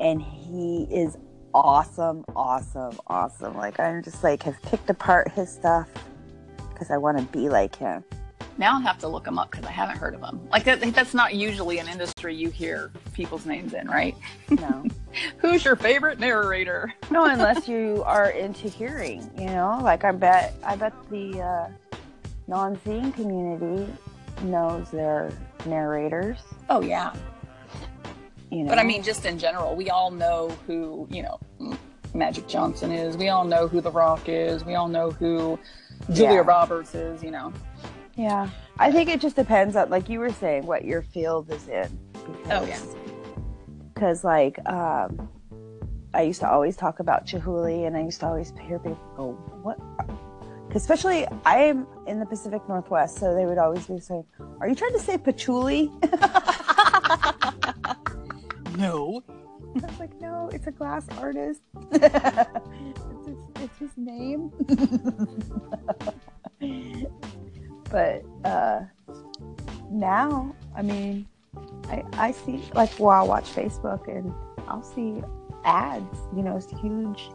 and 0.00 0.20
he 0.20 0.86
is 0.90 1.16
awesome, 1.54 2.22
awesome, 2.36 2.98
awesome. 3.06 3.56
Like 3.56 3.80
I'm 3.80 4.02
just 4.02 4.22
like 4.22 4.42
have 4.42 4.60
picked 4.60 4.90
apart 4.90 5.32
his 5.32 5.50
stuff 5.50 5.88
because 6.70 6.90
I 6.90 6.98
want 6.98 7.16
to 7.16 7.24
be 7.24 7.48
like 7.48 7.74
him. 7.74 8.04
Now 8.58 8.74
I'll 8.74 8.82
have 8.82 8.98
to 8.98 9.08
look 9.08 9.26
him 9.26 9.38
up 9.38 9.52
because 9.52 9.64
I 9.64 9.72
haven't 9.72 9.96
heard 9.96 10.14
of 10.14 10.22
him. 10.22 10.46
Like 10.52 10.64
that, 10.64 10.82
that's 10.82 11.14
not 11.14 11.34
usually 11.34 11.78
an 11.78 11.88
industry 11.88 12.34
you 12.34 12.50
hear 12.50 12.92
people's 13.14 13.46
names 13.46 13.72
in, 13.72 13.88
right? 13.88 14.14
No. 14.50 14.84
Who's 15.38 15.64
your 15.64 15.76
favorite 15.76 16.18
narrator? 16.18 16.92
no, 17.10 17.24
unless 17.26 17.68
you 17.68 18.02
are 18.06 18.30
into 18.30 18.68
hearing, 18.68 19.30
you 19.38 19.46
know. 19.46 19.78
Like 19.82 20.04
I 20.04 20.12
bet, 20.12 20.54
I 20.64 20.76
bet 20.76 20.92
the 21.10 21.40
uh, 21.40 21.68
non-seeing 22.46 23.12
community 23.12 23.92
knows 24.42 24.90
their 24.90 25.30
narrators. 25.66 26.38
Oh 26.70 26.80
yeah. 26.82 27.14
You 28.50 28.64
know, 28.64 28.68
But 28.68 28.78
I 28.78 28.84
mean, 28.84 29.02
just 29.02 29.24
in 29.24 29.38
general, 29.38 29.74
we 29.74 29.90
all 29.90 30.10
know 30.10 30.50
who 30.66 31.08
you 31.10 31.22
know 31.22 31.40
Magic 32.14 32.46
Johnson 32.46 32.92
is. 32.92 33.16
We 33.16 33.28
all 33.28 33.44
know 33.44 33.66
who 33.68 33.80
The 33.80 33.90
Rock 33.90 34.28
is. 34.28 34.64
We 34.64 34.74
all 34.74 34.88
know 34.88 35.10
who 35.10 35.58
Julia 36.12 36.34
Yeah. 36.36 36.42
Roberts 36.44 36.94
is. 36.94 37.22
You 37.22 37.30
know. 37.32 37.52
yeah. 38.16 38.48
I 38.78 38.90
think 38.90 39.08
it 39.08 39.20
just 39.20 39.36
depends 39.36 39.76
on, 39.76 39.88
like 39.88 40.08
you 40.08 40.18
were 40.18 40.32
saying, 40.32 40.66
what 40.66 40.84
your 40.84 41.02
field 41.02 41.48
is 41.52 41.68
in. 41.68 41.96
Because, 42.12 42.50
Oh, 42.50 42.64
yeah. 42.66 42.80
Because 43.94 44.24
like, 44.24 44.58
um, 44.68 45.28
I 46.12 46.22
used 46.22 46.40
to 46.40 46.50
always 46.50 46.76
talk 46.76 46.98
about 47.00 47.26
Chihuly, 47.26 47.86
and 47.86 47.96
I 47.96 48.02
used 48.02 48.20
to 48.20 48.26
always 48.26 48.52
hear 48.60 48.78
people 48.78 48.98
go, 49.16 49.32
"What?" 49.62 49.78
Especially, 50.74 51.26
I 51.44 51.58
am 51.58 51.86
in 52.06 52.18
the 52.18 52.26
Pacific 52.26 52.62
Northwest, 52.68 53.18
so 53.18 53.34
they 53.34 53.46
would 53.46 53.58
always 53.58 53.86
be 53.86 54.00
saying, 54.00 54.24
"Are 54.60 54.68
you 54.68 54.74
trying 54.74 54.92
to 54.92 55.00
say 55.00 55.16
patchouli?" 55.18 55.90
No. 58.76 59.22
I 59.76 59.86
was 59.86 59.98
like, 59.98 60.20
no, 60.20 60.50
it's 60.52 60.66
a 60.66 60.70
glass 60.70 61.06
artist. 61.18 61.60
it's, 61.92 63.26
his, 63.26 63.38
it's 63.56 63.78
his 63.78 63.90
name. 63.96 64.52
but 67.90 68.22
uh, 68.44 68.80
now, 69.90 70.54
I 70.76 70.82
mean, 70.82 71.26
I, 71.88 72.04
I 72.14 72.32
see, 72.32 72.62
like, 72.74 72.90
well, 72.98 73.10
I'll 73.10 73.28
watch 73.28 73.52
Facebook 73.54 74.08
and 74.08 74.32
I'll 74.68 74.82
see 74.82 75.22
ads, 75.64 76.18
you 76.34 76.42
know, 76.42 76.60
huge 76.80 77.30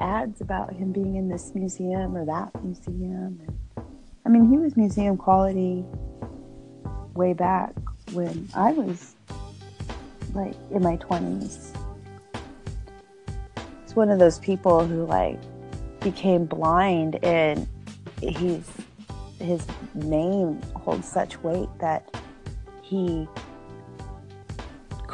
ads 0.00 0.40
about 0.40 0.72
him 0.72 0.92
being 0.92 1.16
in 1.16 1.28
this 1.28 1.54
museum 1.54 2.16
or 2.16 2.24
that 2.26 2.50
museum. 2.62 3.40
And, 3.46 3.86
I 4.24 4.28
mean, 4.28 4.48
he 4.50 4.58
was 4.58 4.76
museum 4.76 5.16
quality 5.16 5.84
way 7.14 7.32
back 7.32 7.74
when 8.12 8.48
I 8.54 8.72
was 8.72 9.16
like 10.34 10.54
in 10.70 10.82
my 10.82 10.96
20s. 10.96 11.74
It's 13.84 13.96
one 13.96 14.10
of 14.10 14.18
those 14.18 14.38
people 14.38 14.86
who 14.86 15.06
like 15.06 15.38
became 16.00 16.44
blind 16.44 17.22
and 17.24 17.66
he's 18.20 18.68
his 19.40 19.66
name 19.94 20.60
holds 20.74 21.08
such 21.08 21.42
weight 21.42 21.68
that 21.80 22.08
he 22.82 23.28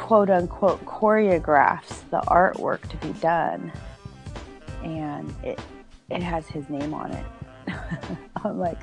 quote 0.05 0.29
unquote 0.29 0.85
choreographs 0.85 2.07
the 2.11 2.21
artwork 2.27 2.87
to 2.89 2.97
be 2.97 3.11
done 3.13 3.71
and 4.83 5.33
it 5.43 5.59
it 6.11 6.21
has 6.21 6.45
his 6.45 6.69
name 6.69 6.93
on 6.93 7.11
it. 7.11 7.25
I'm 8.43 8.59
like 8.59 8.77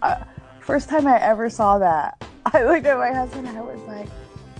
uh, 0.00 0.24
first 0.60 0.88
time 0.88 1.06
I 1.06 1.20
ever 1.20 1.50
saw 1.50 1.78
that 1.78 2.24
I 2.46 2.64
looked 2.64 2.86
at 2.86 2.96
my 2.96 3.12
husband 3.12 3.46
and 3.46 3.58
I 3.58 3.60
was 3.60 3.80
like 3.82 4.08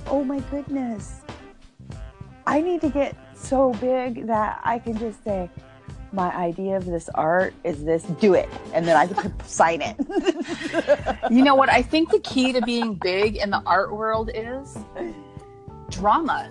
oh 0.09 0.23
my 0.23 0.41
goodness, 0.50 1.23
I 2.47 2.61
need 2.61 2.83
to 2.83 2.91
get 2.91 3.17
so 3.35 3.73
big 3.73 4.26
that 4.26 4.61
I 4.65 4.79
can 4.79 4.99
just 4.99 5.25
say, 5.25 5.50
my 6.12 6.35
idea 6.35 6.76
of 6.76 6.85
this 6.85 7.09
art 7.15 7.55
is 7.65 7.85
this, 7.85 8.05
do 8.05 8.35
it. 8.35 8.49
And 8.73 8.87
then 8.87 8.97
I 8.97 9.07
can 9.07 9.35
sign 9.45 9.83
it. 9.83 9.97
You 11.31 11.43
know 11.43 11.55
what? 11.55 11.69
I 11.71 11.83
think 11.83 12.11
the 12.11 12.21
key 12.21 12.53
to 12.53 12.61
being 12.62 12.95
big 12.95 13.37
in 13.37 13.50
the 13.50 13.62
art 13.67 13.93
world 13.93 14.31
is 14.35 14.79
drama. 15.90 16.50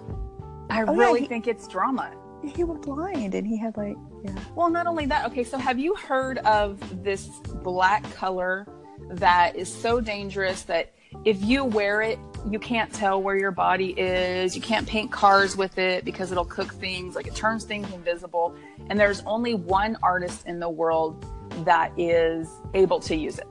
I 0.69 0.81
Oh, 0.83 0.93
yeah, 0.93 0.99
really 0.99 1.21
he- 1.21 1.27
think 1.27 1.47
it's 1.47 1.67
drama. 1.67 2.11
he 2.43 2.63
was 2.63 2.77
blind 2.79 3.33
and 3.33 3.45
he 3.47 3.57
had 3.57 3.75
like, 3.77 3.95
yeah. 4.23 4.31
Well, 4.55 4.69
not 4.69 4.85
only 4.87 5.05
that, 5.07 5.25
okay, 5.27 5.43
so 5.43 5.57
have 5.57 5.79
you 5.79 5.95
heard 5.95 6.37
of 6.39 6.79
this 7.03 7.27
black 7.63 8.03
color 8.13 8.67
that 9.11 9.55
is 9.55 9.71
so 9.71 9.99
dangerous 9.99 10.63
that 10.63 10.91
if 11.23 11.41
you 11.43 11.63
wear 11.63 12.01
it, 12.01 12.19
you 12.49 12.59
can't 12.59 12.91
tell 12.93 13.21
where 13.21 13.35
your 13.37 13.51
body 13.51 13.91
is. 13.97 14.55
You 14.55 14.61
can't 14.61 14.87
paint 14.87 15.11
cars 15.11 15.55
with 15.55 15.77
it 15.77 16.03
because 16.05 16.31
it'll 16.31 16.45
cook 16.45 16.73
things, 16.73 17.15
like 17.15 17.25
it 17.27 17.35
turns 17.35 17.63
things 17.63 17.91
invisible. 17.93 18.55
And 18.89 18.99
there's 18.99 19.21
only 19.25 19.53
one 19.55 19.97
artist 20.03 20.45
in 20.45 20.59
the 20.59 20.69
world 20.69 21.25
that 21.65 21.91
is 21.97 22.49
able 22.73 22.99
to 23.01 23.15
use 23.15 23.39
it. 23.39 23.47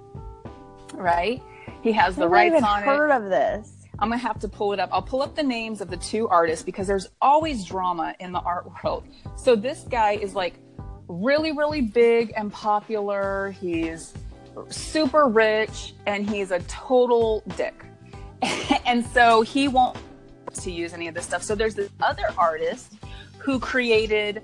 Right? 0.92 1.42
He 1.82 1.92
has 1.92 2.16
the 2.16 2.28
rights 2.28 2.52
even 2.52 2.64
on 2.64 2.82
it. 2.82 2.86
heard 2.86 3.10
of 3.10 3.24
this. 3.30 3.70
I'm 3.98 4.08
gonna 4.08 4.18
have 4.18 4.38
to 4.40 4.48
pull 4.48 4.72
it 4.72 4.80
up. 4.80 4.90
I'll 4.92 5.02
pull 5.02 5.22
up 5.22 5.34
the 5.34 5.42
names 5.42 5.80
of 5.80 5.90
the 5.90 5.96
two 5.96 6.28
artists 6.28 6.64
because 6.64 6.86
there's 6.86 7.08
always 7.20 7.64
drama 7.64 8.14
in 8.20 8.32
the 8.32 8.40
art 8.40 8.66
world. 8.84 9.04
So 9.36 9.54
this 9.54 9.86
guy 9.88 10.12
is 10.12 10.34
like 10.34 10.54
really, 11.08 11.52
really 11.52 11.80
big 11.80 12.32
and 12.36 12.52
popular. 12.52 13.52
He's 13.60 14.14
super 14.68 15.28
rich 15.28 15.94
and 16.06 16.28
he's 16.28 16.50
a 16.50 16.60
total 16.60 17.42
dick. 17.56 17.84
and 18.86 19.04
so 19.06 19.42
he 19.42 19.68
won't 19.68 19.96
to 20.54 20.70
use 20.70 20.92
any 20.92 21.08
of 21.08 21.14
this 21.14 21.24
stuff. 21.24 21.42
So 21.42 21.54
there's 21.54 21.74
this 21.74 21.90
other 22.00 22.28
artist 22.38 22.94
who 23.38 23.58
created 23.58 24.42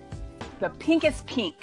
the 0.61 0.71
pinkest 0.71 1.27
pink 1.27 1.57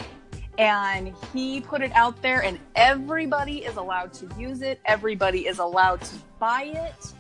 and 0.58 1.14
he 1.34 1.62
put 1.62 1.82
it 1.82 1.92
out 1.94 2.20
there 2.22 2.42
and 2.42 2.60
everybody 2.76 3.64
is 3.64 3.76
allowed 3.76 4.12
to 4.12 4.28
use 4.40 4.64
it 4.64 4.80
everybody 4.86 5.46
is 5.46 5.60
allowed 5.60 6.02
to 6.02 6.16
buy 6.40 6.64
it 6.64 7.14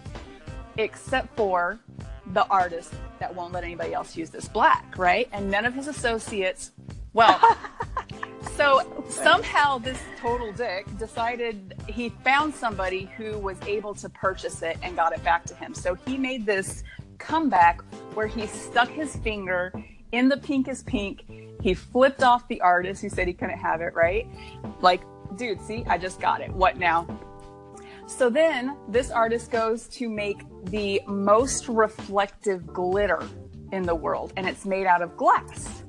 except 0.77 1.35
for 1.35 1.79
the 2.33 2.45
artist 2.47 2.93
that 3.19 3.33
won't 3.33 3.53
let 3.53 3.63
anybody 3.63 3.93
else 3.93 4.15
use 4.15 4.29
this 4.29 4.47
black 4.47 4.93
right? 4.97 5.29
And 5.31 5.49
none 5.49 5.65
of 5.65 5.73
his 5.73 5.87
associates 5.87 6.71
well 7.13 7.39
so 8.57 9.05
somehow 9.09 9.77
this 9.77 9.99
total 10.19 10.51
dick 10.51 10.85
decided 10.97 11.75
he 11.87 12.09
found 12.09 12.53
somebody 12.53 13.09
who 13.17 13.37
was 13.37 13.57
able 13.67 13.93
to 13.95 14.09
purchase 14.09 14.61
it 14.61 14.77
and 14.81 14.95
got 14.95 15.13
it 15.13 15.23
back 15.23 15.45
to 15.45 15.55
him. 15.55 15.73
So 15.73 15.93
he 15.93 16.17
made 16.17 16.45
this 16.45 16.83
comeback 17.17 17.81
where 18.13 18.27
he 18.27 18.47
stuck 18.47 18.89
his 18.89 19.15
finger 19.17 19.71
in 20.11 20.29
the 20.29 20.37
pinkest 20.37 20.85
pink. 20.85 21.23
He 21.61 21.73
flipped 21.73 22.23
off 22.23 22.47
the 22.47 22.61
artist 22.61 23.01
who 23.01 23.09
said 23.09 23.27
he 23.27 23.33
couldn't 23.33 23.59
have 23.59 23.81
it 23.81 23.93
right? 23.93 24.27
Like 24.81 25.01
dude 25.35 25.61
see 25.61 25.83
i 25.87 25.97
just 25.97 26.19
got 26.19 26.41
it. 26.41 26.51
What 26.51 26.77
now 26.77 27.05
so 28.07 28.29
then 28.29 28.75
this 28.87 29.11
artist 29.11 29.51
goes 29.51 29.87
to 29.89 30.09
make 30.09 30.39
the 30.65 31.01
most 31.07 31.67
reflective 31.67 32.65
glitter 32.65 33.21
in 33.71 33.83
the 33.83 33.95
world, 33.95 34.33
and 34.37 34.47
it's 34.47 34.65
made 34.65 34.87
out 34.87 35.01
of 35.01 35.15
glass, 35.17 35.83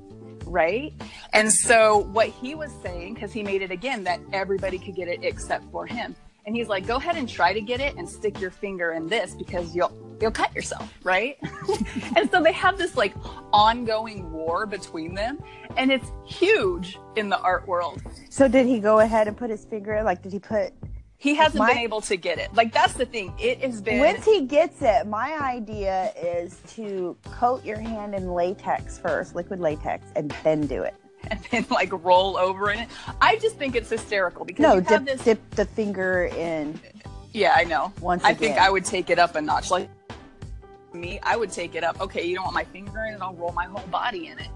right? 0.45 0.93
And 1.33 1.51
so 1.51 1.99
what 2.11 2.27
he 2.27 2.55
was 2.55 2.71
saying, 2.83 3.13
because 3.13 3.31
he 3.31 3.41
made 3.41 3.61
it 3.61 3.71
again, 3.71 4.03
that 4.03 4.19
everybody 4.33 4.77
could 4.77 4.95
get 4.95 5.07
it 5.07 5.23
except 5.23 5.71
for 5.71 5.85
him. 5.85 6.15
And 6.45 6.55
he's 6.55 6.67
like, 6.67 6.87
go 6.87 6.95
ahead 6.95 7.15
and 7.15 7.29
try 7.29 7.53
to 7.53 7.61
get 7.61 7.79
it 7.79 7.95
and 7.95 8.09
stick 8.09 8.39
your 8.39 8.49
finger 8.49 8.93
in 8.93 9.07
this 9.07 9.35
because 9.35 9.75
you'll 9.75 9.91
you'll 10.19 10.31
cut 10.31 10.53
yourself, 10.53 10.91
right? 11.03 11.37
and 12.15 12.29
so 12.31 12.41
they 12.41 12.51
have 12.53 12.77
this 12.77 12.97
like 12.97 13.13
ongoing 13.53 14.31
war 14.31 14.65
between 14.65 15.13
them, 15.13 15.41
and 15.77 15.91
it's 15.91 16.11
huge 16.25 16.97
in 17.15 17.29
the 17.29 17.39
art 17.39 17.67
world. 17.67 18.01
So 18.29 18.47
did 18.47 18.65
he 18.65 18.79
go 18.79 18.99
ahead 18.99 19.27
and 19.27 19.37
put 19.37 19.49
his 19.49 19.63
finger? 19.65 20.01
Like, 20.03 20.21
did 20.21 20.33
he 20.33 20.39
put, 20.39 20.73
He 21.21 21.35
hasn't 21.35 21.59
My- 21.59 21.67
been 21.73 21.79
able 21.79 21.99
to 22.01 22.15
get 22.15 22.39
it. 22.39 22.53
Like 22.53 22.71
that's 22.73 22.93
the 22.93 23.05
thing. 23.05 23.33
It 23.37 23.59
has 23.61 23.81
been 23.81 23.99
once 23.99 24.23
he 24.23 24.45
gets 24.45 24.81
it, 24.81 25.05
my 25.05 25.37
idea 25.41 26.13
is 26.17 26.59
to 26.75 27.15
coat 27.25 27.63
your 27.65 27.77
hand 27.77 28.15
in 28.15 28.33
latex 28.33 28.97
first, 28.97 29.35
liquid 29.35 29.59
latex, 29.59 30.07
and 30.15 30.33
then 30.43 30.65
do 30.65 30.81
it. 30.83 30.95
and 31.31 31.39
then 31.51 31.65
like 31.69 31.91
roll 32.05 32.37
over 32.37 32.71
in 32.71 32.79
it. 32.79 32.87
I 33.19 33.35
just 33.35 33.57
think 33.57 33.75
it's 33.75 33.89
hysterical 33.89 34.45
because 34.45 34.63
No, 34.63 34.75
you 34.75 34.81
have 34.83 35.05
dip, 35.05 35.17
this. 35.17 35.25
dip 35.25 35.49
the 35.51 35.65
finger 35.65 36.25
in 36.37 36.79
Yeah, 37.33 37.51
I 37.53 37.65
know. 37.65 37.91
once 37.99 38.23
I 38.23 38.29
again. 38.29 38.39
think 38.39 38.57
I 38.57 38.69
would 38.69 38.85
take 38.85 39.09
it 39.09 39.19
up 39.19 39.35
a 39.35 39.41
notch. 39.41 39.69
Like 39.69 39.89
me, 40.93 41.19
I 41.21 41.35
would 41.35 41.51
take 41.51 41.75
it 41.75 41.83
up. 41.83 41.99
Okay, 41.99 42.25
you 42.25 42.35
don't 42.35 42.45
want 42.45 42.55
my 42.55 42.63
finger 42.63 43.03
in 43.03 43.15
it? 43.15 43.21
I'll 43.21 43.33
roll 43.33 43.51
my 43.51 43.65
whole 43.65 43.85
body 43.87 44.27
in 44.27 44.39
it. 44.39 44.47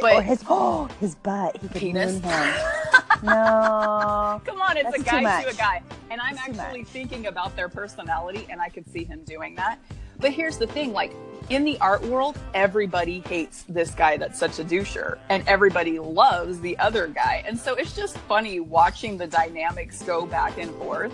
But- 0.00 0.14
or 0.14 0.22
his 0.22 0.44
oh 0.48 0.88
his 1.00 1.16
butt. 1.16 1.56
He 1.60 1.66
could 1.68 1.76
Penis? 1.76 2.20
no. 3.22 4.40
Come 4.46 4.60
on, 4.60 4.76
it's 4.76 4.96
a 4.96 5.02
guy 5.02 5.42
to 5.42 5.50
a 5.50 5.54
guy. 5.54 5.82
And 6.10 6.20
I'm 6.20 6.36
That's 6.36 6.58
actually 6.58 6.84
thinking 6.84 7.26
about 7.26 7.56
their 7.56 7.68
personality 7.68 8.46
and 8.50 8.60
I 8.60 8.68
could 8.68 8.88
see 8.90 9.04
him 9.04 9.22
doing 9.24 9.54
that. 9.56 9.78
But 10.20 10.32
here's 10.32 10.58
the 10.58 10.66
thing, 10.66 10.92
like 10.92 11.14
in 11.48 11.64
the 11.64 11.78
art 11.80 12.02
world, 12.02 12.36
everybody 12.52 13.20
hates 13.20 13.62
this 13.68 13.92
guy 13.92 14.16
that's 14.16 14.38
such 14.38 14.58
a 14.58 14.64
doucher 14.64 15.18
and 15.28 15.46
everybody 15.46 15.98
loves 15.98 16.60
the 16.60 16.76
other 16.78 17.06
guy. 17.06 17.44
And 17.46 17.58
so 17.58 17.74
it's 17.74 17.94
just 17.94 18.18
funny 18.18 18.60
watching 18.60 19.16
the 19.16 19.26
dynamics 19.26 20.02
go 20.02 20.26
back 20.26 20.58
and 20.58 20.74
forth. 20.76 21.12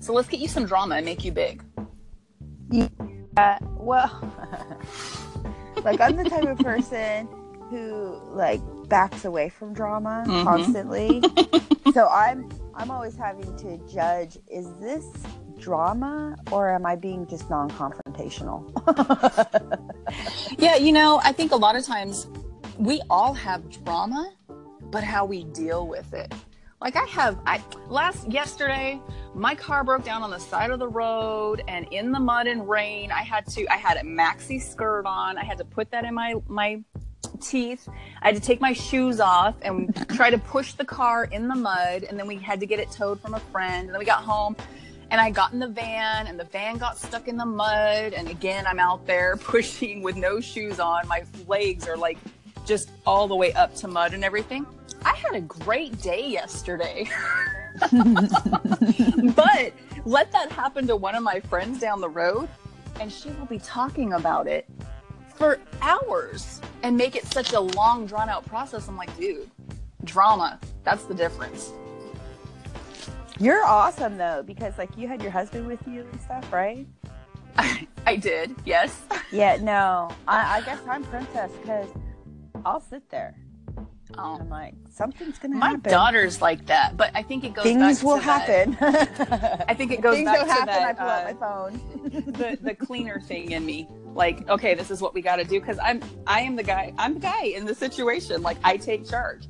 So 0.00 0.12
let's 0.12 0.28
get 0.28 0.40
you 0.40 0.48
some 0.48 0.64
drama 0.64 0.96
and 0.96 1.04
make 1.04 1.24
you 1.24 1.32
big. 1.32 1.62
Uh, 3.36 3.58
well, 3.76 4.10
like 5.84 6.00
I'm 6.00 6.16
the 6.16 6.24
type 6.24 6.44
of 6.44 6.58
person 6.58 7.28
who 7.70 8.20
like 8.32 8.60
backs 8.88 9.24
away 9.24 9.48
from 9.48 9.72
drama 9.74 10.24
Mhm. 10.26 10.44
constantly. 10.44 11.22
so 11.94 12.08
I'm 12.08 12.48
I'm 12.74 12.90
always 12.90 13.16
having 13.16 13.56
to 13.58 13.78
judge 13.92 14.38
is 14.48 14.72
this 14.74 15.04
drama 15.58 16.36
or 16.52 16.70
am 16.70 16.86
I 16.86 16.94
being 16.96 17.26
just 17.26 17.50
non 17.50 17.68
confrontational? 17.70 18.62
yeah, 20.58 20.76
you 20.76 20.92
know, 20.92 21.20
I 21.24 21.32
think 21.32 21.52
a 21.52 21.56
lot 21.56 21.76
of 21.76 21.84
times 21.84 22.28
we 22.78 23.00
all 23.10 23.34
have 23.34 23.68
drama, 23.84 24.32
but 24.90 25.02
how 25.02 25.24
we 25.24 25.44
deal 25.44 25.86
with 25.88 26.14
it. 26.14 26.32
Like 26.80 26.94
I 26.94 27.04
have, 27.06 27.36
I 27.44 27.60
last 27.88 28.30
yesterday, 28.30 29.00
my 29.34 29.56
car 29.56 29.82
broke 29.82 30.04
down 30.04 30.22
on 30.22 30.30
the 30.30 30.38
side 30.38 30.70
of 30.70 30.78
the 30.78 30.86
road, 30.86 31.64
and 31.66 31.88
in 31.90 32.12
the 32.12 32.20
mud 32.20 32.46
and 32.46 32.68
rain, 32.68 33.10
I 33.10 33.22
had 33.22 33.46
to. 33.48 33.66
I 33.66 33.76
had 33.76 33.96
a 33.96 34.02
maxi 34.02 34.62
skirt 34.62 35.04
on. 35.04 35.36
I 35.36 35.44
had 35.44 35.58
to 35.58 35.64
put 35.64 35.90
that 35.90 36.04
in 36.04 36.14
my 36.14 36.34
my 36.46 36.80
teeth. 37.40 37.88
I 38.22 38.26
had 38.28 38.34
to 38.34 38.40
take 38.40 38.60
my 38.60 38.72
shoes 38.72 39.20
off 39.20 39.54
and 39.62 39.94
try 40.10 40.30
to 40.30 40.38
push 40.38 40.74
the 40.74 40.84
car 40.84 41.24
in 41.24 41.48
the 41.48 41.54
mud, 41.54 42.04
and 42.04 42.18
then 42.18 42.26
we 42.26 42.36
had 42.36 42.60
to 42.60 42.66
get 42.66 42.78
it 42.78 42.90
towed 42.90 43.20
from 43.20 43.34
a 43.34 43.40
friend. 43.40 43.86
And 43.86 43.94
then 43.94 43.98
we 43.98 44.04
got 44.04 44.22
home, 44.22 44.56
and 45.10 45.20
I 45.20 45.30
got 45.30 45.52
in 45.52 45.58
the 45.58 45.68
van, 45.68 46.26
and 46.26 46.38
the 46.38 46.44
van 46.44 46.78
got 46.78 46.98
stuck 46.98 47.28
in 47.28 47.36
the 47.36 47.46
mud. 47.46 48.12
And 48.12 48.28
again, 48.28 48.66
I'm 48.66 48.78
out 48.78 49.06
there 49.06 49.36
pushing 49.40 50.02
with 50.02 50.16
no 50.16 50.40
shoes 50.40 50.80
on. 50.80 51.06
My 51.08 51.24
legs 51.46 51.88
are 51.88 51.96
like 51.96 52.18
just 52.66 52.90
all 53.06 53.28
the 53.28 53.36
way 53.36 53.52
up 53.54 53.74
to 53.76 53.88
mud 53.88 54.14
and 54.14 54.24
everything. 54.24 54.66
I 55.04 55.14
had 55.14 55.34
a 55.34 55.40
great 55.40 56.00
day 56.02 56.28
yesterday. 56.28 57.08
but 59.34 59.72
let 60.04 60.32
that 60.32 60.50
happen 60.50 60.86
to 60.88 60.96
one 60.96 61.14
of 61.14 61.22
my 61.22 61.40
friends 61.40 61.78
down 61.78 62.00
the 62.00 62.08
road, 62.08 62.48
and 63.00 63.12
she 63.12 63.30
will 63.30 63.46
be 63.46 63.58
talking 63.58 64.14
about 64.14 64.46
it 64.46 64.66
for 65.38 65.60
hours 65.80 66.60
and 66.82 66.96
make 66.96 67.14
it 67.14 67.24
such 67.26 67.52
a 67.52 67.60
long, 67.60 68.06
drawn 68.06 68.28
out 68.28 68.44
process. 68.44 68.88
I'm 68.88 68.96
like, 68.96 69.16
dude, 69.16 69.48
drama, 70.04 70.58
that's 70.82 71.04
the 71.04 71.14
difference. 71.14 71.72
You're 73.38 73.64
awesome 73.64 74.18
though, 74.18 74.42
because 74.44 74.76
like 74.78 74.90
you 74.98 75.06
had 75.06 75.22
your 75.22 75.30
husband 75.30 75.66
with 75.68 75.80
you 75.86 76.00
and 76.10 76.20
stuff, 76.20 76.52
right? 76.52 76.86
I, 77.56 77.86
I 78.06 78.16
did, 78.16 78.54
yes. 78.64 79.00
Yeah, 79.30 79.58
no, 79.62 80.10
I, 80.26 80.58
I 80.58 80.60
guess 80.62 80.80
I'm 80.88 81.04
princess 81.04 81.52
because 81.62 81.88
I'll 82.64 82.80
sit 82.80 83.08
there 83.08 83.36
Oh. 84.16 84.38
I'm 84.40 84.48
like, 84.48 84.74
something's 84.90 85.38
gonna 85.38 85.56
My 85.56 85.66
happen. 85.66 85.82
My 85.84 85.90
daughter's 85.90 86.40
like 86.40 86.64
that, 86.66 86.96
but 86.96 87.10
I 87.14 87.22
think 87.22 87.44
it 87.44 87.52
goes. 87.52 87.64
Things 87.64 88.02
will 88.02 88.16
happen. 88.16 88.76
I 88.80 89.74
think 89.74 89.92
it 89.92 90.00
goes 90.00 90.14
Things 90.14 90.26
back 90.26 90.40
will 90.40 90.46
to 90.46 90.52
happen. 90.52 90.66
that. 90.66 90.88
I 90.88 90.92
pull 90.94 91.06
uh, 91.06 91.10
out 91.10 91.24
my 91.24 91.34
phone. 91.34 92.32
the 92.32 92.58
the 92.60 92.74
cleaner 92.74 93.20
thing 93.20 93.52
in 93.52 93.66
me. 93.66 93.86
Like, 94.18 94.48
okay, 94.48 94.74
this 94.74 94.90
is 94.90 95.00
what 95.00 95.14
we 95.14 95.22
got 95.22 95.36
to 95.36 95.44
do 95.44 95.60
because 95.60 95.78
I'm 95.78 96.02
I 96.26 96.40
am 96.40 96.56
the 96.56 96.64
guy. 96.64 96.92
I'm 96.98 97.14
the 97.14 97.20
guy 97.20 97.44
in 97.44 97.64
the 97.64 97.74
situation. 97.74 98.42
Like, 98.42 98.58
I 98.64 98.76
take 98.76 99.08
charge. 99.08 99.44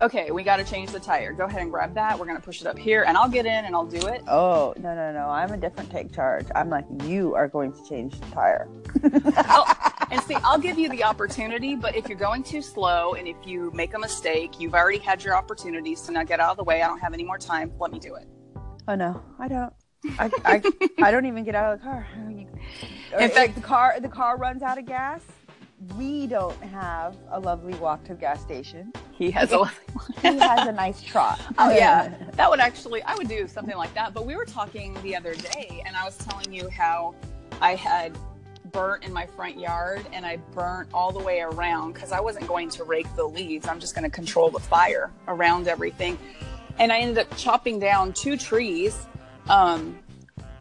Okay, 0.00 0.30
we 0.30 0.44
got 0.44 0.58
to 0.58 0.64
change 0.64 0.92
the 0.92 1.00
tire. 1.00 1.32
Go 1.32 1.46
ahead 1.46 1.62
and 1.62 1.70
grab 1.70 1.94
that. 1.94 2.16
We're 2.16 2.26
gonna 2.26 2.38
push 2.38 2.60
it 2.60 2.68
up 2.68 2.78
here, 2.78 3.02
and 3.08 3.16
I'll 3.16 3.28
get 3.28 3.44
in 3.44 3.64
and 3.64 3.74
I'll 3.74 3.86
do 3.86 4.06
it. 4.06 4.22
Oh 4.28 4.72
no 4.78 4.94
no 4.94 5.12
no! 5.12 5.28
I'm 5.28 5.52
a 5.52 5.56
different 5.56 5.90
take 5.90 6.14
charge. 6.14 6.46
I'm 6.54 6.70
like, 6.70 6.84
you 7.04 7.34
are 7.34 7.48
going 7.48 7.72
to 7.72 7.88
change 7.88 8.20
the 8.20 8.26
tire. 8.26 8.68
oh, 9.48 10.06
and 10.12 10.22
see, 10.22 10.36
I'll 10.44 10.58
give 10.58 10.78
you 10.78 10.88
the 10.88 11.02
opportunity, 11.02 11.74
but 11.74 11.96
if 11.96 12.08
you're 12.08 12.18
going 12.18 12.44
too 12.44 12.62
slow 12.62 13.14
and 13.14 13.26
if 13.26 13.36
you 13.44 13.72
make 13.74 13.94
a 13.94 13.98
mistake, 13.98 14.60
you've 14.60 14.74
already 14.74 14.98
had 14.98 15.24
your 15.24 15.34
opportunity. 15.34 15.96
So 15.96 16.12
now 16.12 16.22
get 16.22 16.38
out 16.38 16.52
of 16.52 16.56
the 16.56 16.64
way. 16.64 16.82
I 16.82 16.86
don't 16.86 17.00
have 17.00 17.14
any 17.14 17.24
more 17.24 17.38
time. 17.38 17.72
Let 17.80 17.90
me 17.90 17.98
do 17.98 18.14
it. 18.14 18.28
Oh 18.86 18.94
no, 18.94 19.20
I 19.40 19.48
don't. 19.48 19.72
I, 20.18 20.30
I, 20.44 20.62
I 21.02 21.10
don't 21.10 21.26
even 21.26 21.44
get 21.44 21.54
out 21.54 21.74
of 21.74 21.80
the 21.80 21.84
car. 21.84 22.06
In 23.18 23.30
fact, 23.30 23.54
the 23.54 23.60
car 23.60 23.98
the 24.00 24.08
car 24.08 24.36
runs 24.36 24.62
out 24.62 24.78
of 24.78 24.86
gas. 24.86 25.22
We 25.96 26.26
don't 26.26 26.60
have 26.62 27.16
a 27.30 27.38
lovely 27.38 27.74
walk 27.74 28.04
to 28.04 28.12
a 28.12 28.16
gas 28.16 28.40
station. 28.40 28.92
He 29.12 29.30
has 29.32 29.52
a 29.52 29.58
lovely 29.58 29.84
he 30.22 30.38
has 30.38 30.66
a 30.66 30.72
nice 30.72 31.02
trot. 31.02 31.40
Oh 31.58 31.70
yeah, 31.70 32.14
that 32.32 32.50
would 32.50 32.60
actually 32.60 33.02
I 33.02 33.14
would 33.14 33.28
do 33.28 33.46
something 33.46 33.76
like 33.76 33.94
that. 33.94 34.14
But 34.14 34.26
we 34.26 34.36
were 34.36 34.46
talking 34.46 34.96
the 35.02 35.14
other 35.16 35.34
day, 35.34 35.82
and 35.86 35.96
I 35.96 36.04
was 36.04 36.16
telling 36.16 36.52
you 36.52 36.68
how 36.68 37.14
I 37.60 37.74
had 37.74 38.16
burnt 38.72 39.04
in 39.04 39.12
my 39.12 39.24
front 39.24 39.58
yard 39.58 40.04
and 40.12 40.26
I 40.26 40.36
burnt 40.52 40.88
all 40.92 41.12
the 41.12 41.20
way 41.20 41.40
around 41.40 41.92
because 41.92 42.10
I 42.10 42.18
wasn't 42.18 42.48
going 42.48 42.68
to 42.70 42.82
rake 42.82 43.06
the 43.14 43.24
leaves. 43.24 43.68
I'm 43.68 43.78
just 43.78 43.94
going 43.94 44.02
to 44.02 44.10
control 44.10 44.50
the 44.50 44.58
fire 44.58 45.12
around 45.28 45.68
everything. 45.68 46.18
And 46.80 46.92
I 46.92 46.98
ended 46.98 47.18
up 47.18 47.36
chopping 47.36 47.78
down 47.78 48.12
two 48.12 48.36
trees 48.36 49.06
um, 49.48 49.98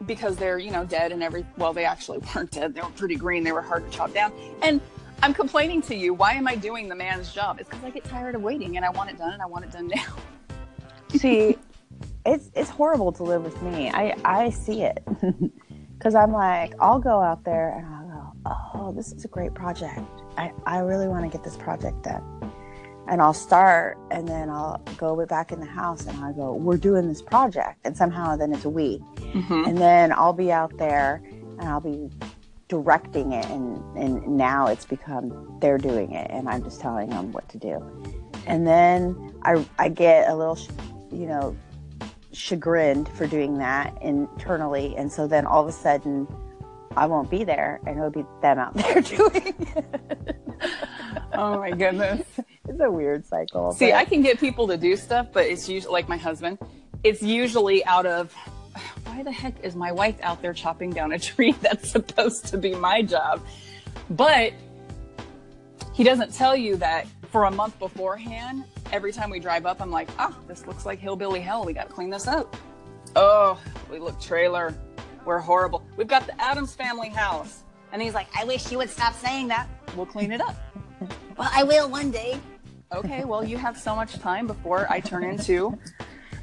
because 0.05 0.35
they're, 0.35 0.59
you 0.59 0.71
know, 0.71 0.85
dead 0.85 1.11
and 1.11 1.23
every, 1.23 1.45
well, 1.57 1.73
they 1.73 1.85
actually 1.85 2.19
weren't 2.35 2.51
dead. 2.51 2.73
They 2.73 2.81
were 2.81 2.89
pretty 2.89 3.15
green. 3.15 3.43
They 3.43 3.51
were 3.51 3.61
hard 3.61 3.89
to 3.89 3.95
chop 3.95 4.13
down. 4.13 4.33
And 4.61 4.81
I'm 5.21 5.33
complaining 5.33 5.81
to 5.83 5.95
you. 5.95 6.13
Why 6.13 6.33
am 6.33 6.47
I 6.47 6.55
doing 6.55 6.89
the 6.89 6.95
man's 6.95 7.33
job? 7.33 7.59
It's 7.59 7.69
because 7.69 7.83
I 7.83 7.89
get 7.89 8.03
tired 8.03 8.35
of 8.35 8.41
waiting 8.41 8.75
and 8.75 8.85
I 8.85 8.89
want 8.89 9.09
it 9.09 9.17
done 9.17 9.33
and 9.33 9.41
I 9.41 9.45
want 9.45 9.65
it 9.65 9.71
done 9.71 9.87
now. 9.95 10.15
See, 11.09 11.57
it's 12.25 12.49
it's 12.55 12.69
horrible 12.69 13.11
to 13.11 13.23
live 13.23 13.43
with 13.43 13.61
me. 13.61 13.91
I 13.91 14.15
I 14.25 14.49
see 14.49 14.83
it. 14.83 15.05
Because 16.03 16.15
I'm 16.15 16.33
like, 16.33 16.73
I'll 16.81 16.99
go 16.99 17.21
out 17.21 17.45
there 17.45 17.69
and 17.77 17.87
I'll 17.87 18.07
go, 18.09 18.33
oh, 18.75 18.91
this 18.91 19.13
is 19.13 19.23
a 19.23 19.29
great 19.29 19.53
project. 19.53 20.01
I, 20.37 20.51
I 20.65 20.79
really 20.79 21.07
want 21.07 21.23
to 21.23 21.29
get 21.29 21.45
this 21.45 21.55
project 21.55 22.03
done. 22.03 22.51
And 23.07 23.21
I'll 23.21 23.33
start 23.33 23.97
and 24.11 24.27
then 24.27 24.49
I'll 24.49 24.81
go 24.97 25.25
back 25.25 25.51
in 25.51 25.59
the 25.59 25.65
house 25.65 26.05
and 26.05 26.17
I 26.23 26.31
go, 26.31 26.53
we're 26.53 26.77
doing 26.77 27.07
this 27.07 27.21
project. 27.21 27.79
And 27.83 27.95
somehow 27.95 28.35
then 28.35 28.53
it's 28.53 28.65
a 28.65 28.69
we. 28.69 28.99
Mm-hmm. 29.17 29.63
And 29.67 29.77
then 29.77 30.11
I'll 30.11 30.33
be 30.33 30.51
out 30.51 30.77
there 30.77 31.21
and 31.59 31.63
I'll 31.63 31.81
be 31.81 32.09
directing 32.69 33.33
it. 33.33 33.45
And, 33.47 33.97
and 33.97 34.37
now 34.37 34.67
it's 34.67 34.85
become 34.85 35.57
they're 35.59 35.77
doing 35.77 36.11
it 36.13 36.31
and 36.31 36.47
I'm 36.47 36.63
just 36.63 36.79
telling 36.79 37.09
them 37.09 37.31
what 37.31 37.47
to 37.49 37.57
do. 37.57 37.83
And 38.45 38.65
then 38.65 39.33
I, 39.43 39.65
I 39.79 39.89
get 39.89 40.29
a 40.29 40.35
little, 40.35 40.57
you 41.11 41.25
know, 41.27 41.55
chagrined 42.31 43.09
for 43.09 43.27
doing 43.27 43.57
that 43.59 44.01
internally. 44.01 44.95
And 44.97 45.11
so 45.11 45.27
then 45.27 45.45
all 45.45 45.61
of 45.61 45.67
a 45.67 45.71
sudden, 45.71 46.27
I 46.95 47.05
won't 47.05 47.29
be 47.29 47.43
there, 47.43 47.79
and 47.85 47.97
it'll 47.97 48.11
be 48.11 48.25
them 48.41 48.59
out 48.59 48.73
there 48.75 49.01
doing 49.01 49.55
it. 49.59 50.37
oh 51.33 51.59
my 51.59 51.71
goodness. 51.71 52.25
It's 52.67 52.79
a 52.79 52.89
weird 52.89 53.25
cycle. 53.25 53.71
See, 53.73 53.91
but... 53.91 53.95
I 53.95 54.05
can 54.05 54.21
get 54.21 54.39
people 54.39 54.67
to 54.67 54.77
do 54.77 54.95
stuff, 54.95 55.27
but 55.33 55.45
it's 55.45 55.67
usually 55.67 55.91
like 55.91 56.07
my 56.07 56.17
husband. 56.17 56.59
It's 57.03 57.21
usually 57.21 57.83
out 57.85 58.05
of 58.05 58.33
why 59.05 59.23
the 59.23 59.31
heck 59.31 59.63
is 59.63 59.75
my 59.75 59.91
wife 59.91 60.15
out 60.23 60.41
there 60.41 60.53
chopping 60.53 60.91
down 60.91 61.11
a 61.11 61.19
tree 61.19 61.51
that's 61.61 61.89
supposed 61.89 62.47
to 62.47 62.57
be 62.57 62.75
my 62.75 63.01
job? 63.01 63.45
But 64.09 64.53
he 65.93 66.03
doesn't 66.03 66.33
tell 66.33 66.55
you 66.55 66.77
that 66.77 67.07
for 67.29 67.45
a 67.45 67.51
month 67.51 67.77
beforehand, 67.79 68.63
every 68.91 69.11
time 69.11 69.29
we 69.29 69.39
drive 69.39 69.65
up, 69.65 69.81
I'm 69.81 69.91
like, 69.91 70.09
ah, 70.17 70.35
oh, 70.35 70.43
this 70.47 70.65
looks 70.67 70.85
like 70.85 70.99
hillbilly 70.99 71.41
hell. 71.41 71.65
We 71.65 71.73
got 71.73 71.87
to 71.87 71.93
clean 71.93 72.09
this 72.09 72.27
up. 72.27 72.55
Oh, 73.15 73.59
we 73.91 73.99
look 73.99 74.19
trailer. 74.19 74.75
We're 75.25 75.39
horrible. 75.39 75.82
We've 75.97 76.07
got 76.07 76.25
the 76.25 76.39
Addams 76.41 76.73
family 76.75 77.09
house. 77.09 77.63
And 77.91 78.01
he's 78.01 78.13
like, 78.13 78.27
I 78.35 78.43
wish 78.43 78.71
you 78.71 78.79
would 78.79 78.89
stop 78.89 79.13
saying 79.13 79.47
that. 79.49 79.67
We'll 79.95 80.07
clean 80.07 80.31
it 80.31 80.41
up. 80.41 80.55
well, 81.37 81.49
I 81.51 81.63
will 81.63 81.89
one 81.89 82.09
day. 82.09 82.39
Okay, 82.91 83.23
well, 83.23 83.43
you 83.43 83.57
have 83.57 83.77
so 83.77 83.95
much 83.95 84.13
time 84.19 84.47
before 84.47 84.87
I 84.89 84.99
turn 84.99 85.23
into 85.23 85.77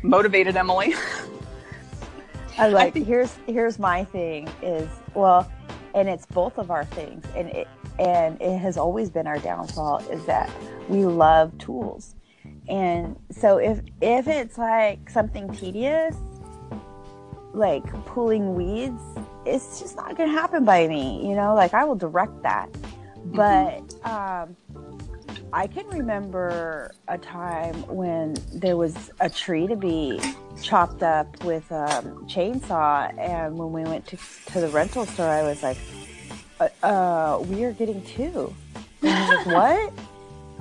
motivated 0.03 0.57
Emily. 0.57 0.95
I 2.59 2.69
like 2.69 2.89
I 2.89 2.91
think- 2.91 3.07
here's 3.07 3.37
here's 3.47 3.79
my 3.79 4.05
thing 4.05 4.49
is 4.63 4.89
well, 5.15 5.51
and 5.95 6.09
it's 6.09 6.27
both 6.27 6.59
of 6.59 6.71
our 6.71 6.85
things, 6.85 7.25
and 7.37 7.49
it 7.49 7.69
and 7.99 8.41
it 8.41 8.59
has 8.59 8.77
always 8.77 9.11
been 9.11 9.27
our 9.27 9.39
downfall 9.39 9.99
is 10.11 10.25
that 10.27 10.51
we 10.89 11.05
love 11.05 11.57
tools, 11.59 12.17
and 12.69 13.17
so 13.31 13.59
if 13.59 13.81
if 14.01 14.27
it's 14.27 14.59
like 14.59 15.09
something 15.09 15.49
tedious, 15.55 16.17
like 17.53 17.85
pulling 18.07 18.55
weeds, 18.55 19.03
it's 19.45 19.81
just 19.81 19.97
not 19.97 20.17
to 20.17 20.27
happen 20.27 20.65
by 20.65 20.87
me. 20.87 21.27
You 21.27 21.35
know, 21.35 21.55
like 21.55 21.75
I 21.75 21.85
will 21.85 21.97
direct 21.97 22.43
that. 22.43 22.71
Mm-hmm. 22.73 23.37
But 23.37 24.11
um, 24.11 24.57
I 25.53 25.67
can 25.67 25.87
remember 25.89 26.93
a 27.09 27.19
time 27.19 27.75
when 27.89 28.37
there 28.55 28.77
was 28.77 29.11
a 29.21 29.29
tree 29.29 29.67
to 29.67 29.77
be 29.77 30.21
chopped 30.63 31.03
up 31.03 31.43
with 31.45 31.71
a 31.71 31.99
um, 31.99 32.27
chainsaw, 32.29 33.17
and 33.19 33.59
when 33.59 33.73
we 33.73 33.83
went 33.83 34.07
to, 34.09 34.19
to 34.47 34.61
the 34.61 34.69
rental 34.69 35.07
store, 35.07 35.29
I 35.29 35.43
was 35.43 35.63
like, 35.63 35.79
uh, 36.61 36.69
uh 36.85 37.45
we 37.49 37.65
are 37.65 37.73
getting 37.73 38.03
two. 38.05 38.55
And 39.03 39.29
like, 39.29 39.47
what? 39.47 39.93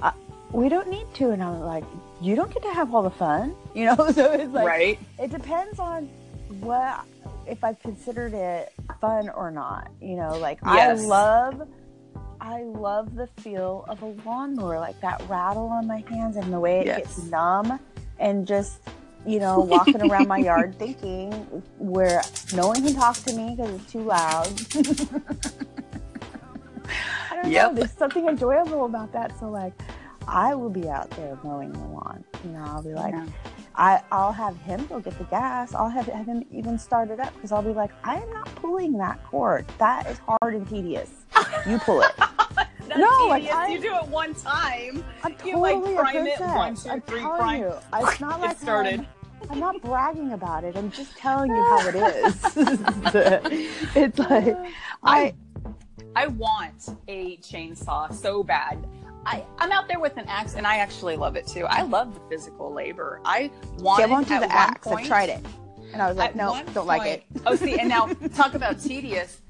Uh, 0.02 0.12
we 0.52 0.70
don't 0.70 0.90
need 0.90 1.06
two. 1.14 1.32
And 1.32 1.44
I'm 1.44 1.60
like, 1.60 1.84
you 2.22 2.36
don't 2.36 2.52
get 2.54 2.64
to 2.64 2.74
have 2.74 2.94
all 2.96 3.04
the 3.04 3.10
fun, 3.10 3.56
you 3.76 3.86
know? 3.86 3.96
So 4.14 4.32
it's 4.32 4.54
like, 4.54 4.68
right. 4.68 5.00
it 5.20 5.32
depends 5.32 5.80
on 5.80 6.10
what 6.50 7.06
if 7.48 7.64
I've 7.64 7.80
considered 7.80 8.34
it 8.34 8.74
fun 9.02 9.30
or 9.30 9.52
not. 9.52 9.92
You 10.02 10.16
know, 10.16 10.38
like 10.38 10.60
yes. 10.66 11.02
I 11.02 11.06
love 11.06 11.68
I 12.42 12.64
love 12.64 13.16
the 13.16 13.28
feel 13.42 13.86
of 13.90 14.02
a 14.02 14.16
lawnmower, 14.26 14.80
like 14.80 15.00
that 15.02 15.22
rattle 15.28 15.68
on 15.68 15.88
my 15.88 16.04
hands 16.10 16.38
and 16.38 16.54
the 16.54 16.60
way 16.60 16.80
it 16.80 16.86
yes. 16.86 16.98
gets 17.00 17.24
numb 17.24 17.80
and 18.20 18.48
just 18.48 18.80
you 19.26 19.40
know, 19.40 19.60
walking 19.60 20.02
around 20.02 20.30
my 20.30 20.38
yard 20.38 20.76
thinking 20.80 21.34
where 21.78 22.22
no 22.54 22.68
one 22.68 22.82
can 22.82 22.94
talk 22.94 23.18
to 23.18 23.34
me 23.34 23.54
because 23.56 23.76
it's 23.76 23.92
too 23.92 24.00
loud. 24.00 24.48
I 27.30 27.36
don't 27.36 27.52
yep. 27.52 27.72
know. 27.72 27.76
There's 27.76 27.92
something 27.92 28.28
enjoyable 28.28 28.86
about 28.86 29.12
that. 29.12 29.38
So, 29.38 29.50
like, 29.50 29.74
I 30.26 30.56
will 30.56 30.70
be 30.70 30.88
out 30.88 31.10
there 31.12 31.38
mowing 31.44 31.74
the 31.74 31.80
lawn. 31.80 32.24
You 32.46 32.52
know, 32.52 32.64
I'll 32.64 32.82
be 32.82 32.94
like, 32.94 33.14
yeah. 33.14 33.26
I, 33.80 34.02
I'll 34.12 34.34
have 34.34 34.58
him 34.58 34.86
go 34.88 35.00
get 35.00 35.18
the 35.18 35.24
gas. 35.24 35.74
I'll 35.74 35.88
have, 35.88 36.06
have 36.08 36.26
him 36.26 36.44
even 36.52 36.78
start 36.78 37.10
it 37.12 37.20
up 37.22 37.34
because 37.36 37.54
I'll 37.54 37.62
be 37.62 37.70
like, 37.72 37.92
I 38.04 38.18
am 38.18 38.30
not 38.34 38.54
pulling 38.56 38.98
that 38.98 39.24
cord. 39.24 39.66
That 39.78 40.06
is 40.08 40.20
hard 40.20 40.54
and 40.54 40.68
tedious. 40.68 41.10
You 41.66 41.80
pull 41.80 42.02
it. 42.02 42.12
That's 42.18 43.00
No, 43.00 43.28
like, 43.30 43.44
tedious. 43.44 43.56
I- 43.56 43.68
you 43.70 43.80
do 43.80 43.96
it 43.96 44.08
one 44.10 44.34
time. 44.34 45.02
I'm 45.24 45.32
You, 45.46 45.54
totally 45.54 45.94
like, 45.96 46.10
a 46.10 46.12
prime 46.12 46.28
it, 46.28 46.40
one, 46.42 46.76
two, 46.76 46.90
I'm 46.90 47.02
three, 47.02 47.22
prime. 47.22 47.62
you. 47.62 47.74
It's 47.94 48.20
not 48.20 48.44
It 48.44 48.58
started. 48.58 49.00
I'm, 49.00 49.52
I'm 49.52 49.60
not 49.62 49.82
bragging 49.82 50.34
about 50.34 50.66
it. 50.66 50.76
I'm 50.76 50.92
just 50.92 51.16
telling 51.16 51.50
you 51.56 51.64
how 51.64 51.88
it 51.88 51.96
is. 51.96 52.36
it's 53.96 54.20
like 54.20 54.58
I 55.04 55.34
I 56.18 56.28
want 56.28 56.98
a 57.08 57.38
chainsaw 57.38 58.14
so 58.14 58.44
bad. 58.44 58.86
I, 59.26 59.44
I'm 59.58 59.72
out 59.72 59.88
there 59.88 60.00
with 60.00 60.18
an 60.18 60.26
axe, 60.28 60.56
and 60.56 60.66
I 60.66 60.78
actually 60.78 61.16
love 61.16 61.36
it 61.36 61.46
too. 61.46 61.66
I 61.66 61.82
love 61.84 62.14
the 62.14 62.22
physical 62.30 62.74
labor. 62.74 63.22
I 63.26 63.52
want. 63.80 63.98
see, 63.98 64.04
I 64.04 64.08
won't 64.08 64.28
do 64.28 64.40
the 64.40 64.52
axe. 64.52 64.88
I've 64.88 65.06
tried 65.06 65.30
it, 65.30 65.46
and 65.94 66.02
I 66.02 66.08
was 66.08 66.18
like, 66.18 66.36
no, 66.36 66.62
don't 66.74 66.88
like 66.88 67.06
it. 67.06 67.24
oh, 67.46 67.56
see, 67.56 67.78
and 67.80 67.90
now 67.90 68.08
talk 68.36 68.54
about 68.54 68.80
tedious. 68.80 69.42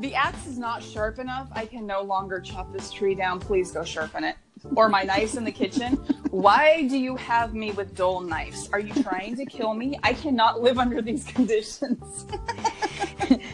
The 0.00 0.14
axe 0.14 0.46
is 0.46 0.58
not 0.58 0.82
sharp 0.82 1.18
enough. 1.18 1.48
I 1.52 1.66
can 1.66 1.86
no 1.86 2.02
longer 2.02 2.40
chop 2.40 2.72
this 2.72 2.90
tree 2.92 3.14
down. 3.14 3.40
Please 3.40 3.72
go 3.72 3.82
sharpen 3.82 4.22
it. 4.22 4.36
Or 4.76 4.88
my 4.88 5.02
knives 5.02 5.36
in 5.36 5.44
the 5.44 5.52
kitchen. 5.52 5.96
Why 6.30 6.86
do 6.86 6.96
you 6.96 7.16
have 7.16 7.54
me 7.54 7.72
with 7.72 7.94
dull 7.94 8.20
knives? 8.20 8.68
Are 8.72 8.80
you 8.80 9.02
trying 9.02 9.36
to 9.36 9.44
kill 9.44 9.74
me? 9.74 9.98
I 10.02 10.12
cannot 10.12 10.60
live 10.60 10.78
under 10.78 11.02
these 11.02 11.24
conditions. 11.34 12.26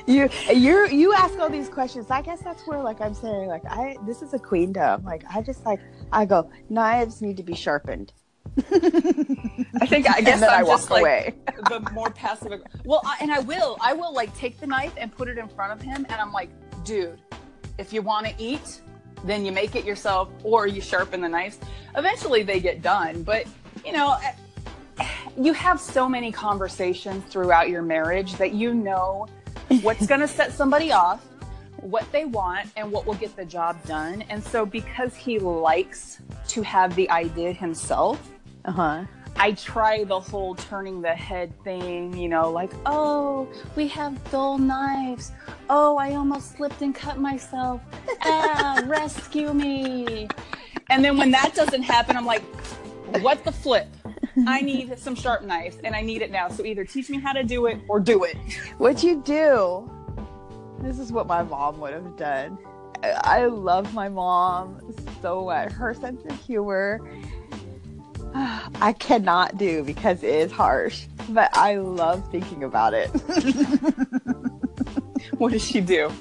You 0.07 0.29
you 0.53 0.87
you 0.89 1.15
ask 1.15 1.39
all 1.41 1.49
these 1.49 1.69
questions. 1.69 2.11
I 2.11 2.23
guess 2.23 2.41
that's 2.43 2.67
where 2.67 2.81
like 2.81 3.01
I'm 3.01 3.15
saying 3.15 3.49
like 3.49 3.65
I 3.65 3.97
this 4.07 4.23
is 4.23 4.35
a 4.35 4.39
queendom. 4.39 5.03
Like 5.03 5.25
I 5.35 5.41
just 5.43 5.65
like 5.65 5.81
I 6.13 6.27
go 6.27 6.51
knives 6.69 7.23
need 7.23 7.37
to 7.39 7.43
be 7.43 7.55
sharpened. 7.55 8.13
I 9.81 9.87
think 9.87 10.09
I 10.09 10.21
guess 10.21 10.43
I'm 10.43 10.65
I 10.65 10.67
just 10.67 10.91
like 10.91 11.01
away. 11.01 11.35
the 11.69 11.81
more 11.93 12.11
passive. 12.11 12.63
Well, 12.85 13.01
I, 13.05 13.17
and 13.21 13.33
I 13.33 13.41
will. 13.41 13.77
I 13.81 13.93
will 13.93 14.13
like 14.15 14.35
take 14.37 14.61
the 14.61 14.67
knife 14.67 14.93
and 14.97 15.15
put 15.15 15.29
it 15.29 15.39
in 15.39 15.49
front 15.49 15.73
of 15.73 15.83
him, 15.83 16.07
and 16.09 16.21
I'm 16.21 16.33
like, 16.33 16.51
dude, 16.85 17.21
if 17.79 17.93
you 17.93 18.03
want 18.03 18.27
to 18.27 18.35
eat, 18.39 18.81
then 19.25 19.45
you 19.45 19.53
make 19.53 19.75
it 19.75 19.85
yourself, 19.85 20.29
or 20.43 20.67
you 20.67 20.81
sharpen 20.81 21.21
the 21.21 21.29
knives. 21.29 21.59
Eventually, 21.97 22.43
they 22.43 22.61
get 22.61 22.83
done, 22.83 23.23
but 23.23 23.45
you 23.85 23.93
know. 23.93 24.17
eh, 24.23 24.33
You 25.37 25.53
have 25.55 25.81
so 25.81 26.09
many 26.09 26.31
conversations 26.31 27.25
throughout 27.25 27.69
your 27.69 27.83
marriage 27.83 28.35
that 28.37 28.53
you 28.55 28.73
know 28.73 29.27
what's 29.83 30.07
going 30.07 30.21
to 30.21 30.29
set 30.29 30.53
somebody 30.53 30.93
off, 30.93 31.27
what 31.79 32.07
they 32.13 32.25
want, 32.25 32.69
and 32.77 32.93
what 32.93 33.05
will 33.05 33.15
get 33.15 33.35
the 33.35 33.45
job 33.45 33.75
done. 33.87 34.23
And 34.31 34.41
so, 34.45 34.65
because 34.65 35.17
he 35.17 35.41
likes 35.41 36.21
to 36.49 36.63
have 36.63 36.95
the 36.95 37.11
idea 37.11 37.53
himself, 37.53 38.31
Uh 38.65 38.73
huh. 38.73 39.05
I 39.37 39.53
try 39.53 40.05
the 40.05 40.19
whole 40.19 40.55
turning 40.55 41.03
the 41.03 41.15
head 41.15 41.53
thing, 41.65 42.17
you 42.17 42.29
know, 42.29 42.51
like, 42.51 42.71
oh, 42.87 43.49
we 43.75 43.89
have 43.89 44.19
dull 44.31 44.59
knives. 44.59 45.33
Oh, 45.69 45.97
I 45.97 46.15
almost 46.15 46.57
slipped 46.57 46.83
and 46.83 46.95
cut 46.95 47.19
myself. 47.19 47.81
Ah, 48.23 48.83
rescue 48.87 49.53
me. 49.53 50.29
And 50.89 51.05
then 51.05 51.19
when 51.19 51.31
that 51.33 51.55
doesn't 51.55 51.83
happen, 51.83 52.17
I'm 52.17 52.27
like, 52.27 52.43
what 53.21 53.45
the 53.45 53.53
flip? 53.53 53.89
I 54.47 54.61
need 54.61 54.99
some 54.99 55.15
sharp 55.15 55.43
knives 55.43 55.79
and 55.85 55.95
I 55.95 56.01
need 56.01 56.23
it 56.23 56.31
now. 56.31 56.49
So 56.49 56.65
either 56.65 56.85
teach 56.85 57.11
me 57.11 57.19
how 57.19 57.33
to 57.33 57.43
do 57.43 57.67
it 57.67 57.79
or 57.89 58.01
do 58.01 58.25
it. 58.25 58.37
What 58.79 59.03
you 59.03 59.23
do? 59.23 59.91
This 60.81 60.99
is 60.99 61.13
what 61.13 61.27
my 61.27 61.43
mom 61.43 61.81
would 61.81 61.93
have 61.93 62.17
done. 62.17 62.59
I 63.03 63.47
love 63.47 63.93
my 63.93 64.09
mom 64.09 64.81
so 65.21 65.45
much. 65.45 65.73
Her 65.73 65.93
sense 65.95 66.25
of 66.25 66.41
humor, 66.41 67.01
I 68.81 68.95
cannot 68.99 69.57
do 69.57 69.85
because 69.85 70.23
it 70.23 70.35
is 70.35 70.53
harsh. 70.53 71.07
But 71.31 71.57
I 71.57 71.77
love 71.77 72.29
thinking 72.31 72.65
about 72.65 72.95
it. 72.95 73.11
What 75.39 75.53
does 75.53 75.65
she 75.65 75.81
do? 75.81 76.13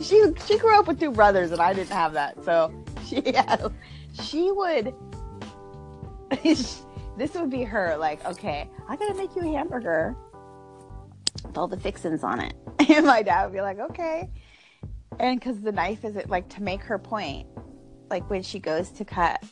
she 0.00 0.24
she 0.46 0.58
grew 0.58 0.78
up 0.78 0.86
with 0.86 0.98
two 0.98 1.10
brothers 1.10 1.52
and 1.52 1.60
I 1.60 1.72
didn't 1.72 1.90
have 1.90 2.12
that. 2.14 2.42
So 2.44 2.72
she 3.06 3.16
had 3.32 3.72
she 4.22 4.50
would 4.50 4.94
this 6.42 7.34
would 7.34 7.50
be 7.50 7.62
her 7.64 7.96
like, 7.96 8.24
okay, 8.24 8.68
I 8.88 8.96
gotta 8.96 9.14
make 9.14 9.34
you 9.36 9.42
a 9.42 9.56
hamburger 9.56 10.16
with 11.44 11.56
all 11.56 11.68
the 11.68 11.78
fixins 11.78 12.24
on 12.24 12.40
it. 12.40 12.54
And 12.88 13.06
my 13.06 13.22
dad 13.22 13.44
would 13.44 13.54
be 13.54 13.60
like, 13.60 13.78
okay. 13.78 14.30
And 15.18 15.38
because 15.38 15.60
the 15.60 15.72
knife 15.72 16.04
is 16.04 16.16
it 16.16 16.28
like 16.28 16.48
to 16.50 16.62
make 16.62 16.82
her 16.82 16.98
point, 16.98 17.46
like 18.10 18.28
when 18.30 18.42
she 18.42 18.58
goes 18.58 18.90
to 18.90 19.04
cut 19.04 19.42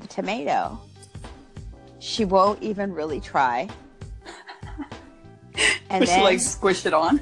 the 0.00 0.08
tomato, 0.08 0.78
she 1.98 2.24
won't 2.24 2.62
even 2.62 2.92
really 2.92 3.20
try. 3.20 3.68
And 5.90 6.04
Does 6.04 6.12
she 6.12 6.20
like 6.20 6.40
squish 6.40 6.84
it 6.84 6.92
on? 6.92 7.20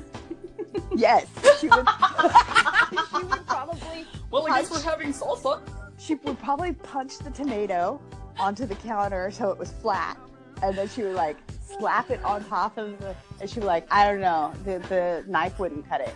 yes, 0.97 1.27
she 1.61 1.69
would, 1.69 1.87
she 2.91 3.25
would 3.25 3.47
probably 3.47 4.07
Well, 4.31 4.51
I 4.51 4.63
guess 4.63 4.71
we're 4.71 4.81
having 4.81 5.13
salsa. 5.13 5.61
she 5.99 6.15
would 6.15 6.39
probably 6.39 6.73
punch 6.73 7.19
the 7.19 7.31
tomato 7.31 8.01
onto 8.39 8.65
the 8.65 8.75
counter 8.77 9.31
so 9.31 9.51
it 9.51 9.59
was 9.59 9.71
flat 9.71 10.17
and 10.63 10.79
then 10.79 10.89
she 10.89 11.03
would 11.03 11.15
like 11.15 11.37
slap 11.61 12.11
it 12.11 12.25
on 12.25 12.43
top 12.47 12.79
of 12.79 12.99
the 13.01 13.15
and 13.41 13.51
she 13.51 13.61
would 13.61 13.67
like 13.67 13.87
i 13.93 14.07
don't 14.11 14.21
know 14.21 14.55
the, 14.65 14.79
the 14.89 15.23
knife 15.29 15.59
wouldn't 15.59 15.87
cut 15.87 16.01
it 16.01 16.15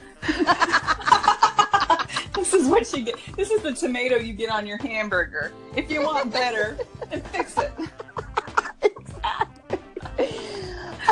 This 2.34 2.52
is 2.52 2.68
what 2.68 2.92
you 2.92 3.02
get. 3.02 3.16
This 3.34 3.50
is 3.50 3.62
the 3.62 3.72
tomato 3.72 4.16
you 4.16 4.34
get 4.34 4.50
on 4.50 4.66
your 4.66 4.76
hamburger. 4.78 5.52
If 5.74 5.90
you 5.90 6.02
want 6.02 6.30
better, 6.32 6.76
then 7.10 7.22
fix 7.22 7.56
it. 7.56 7.72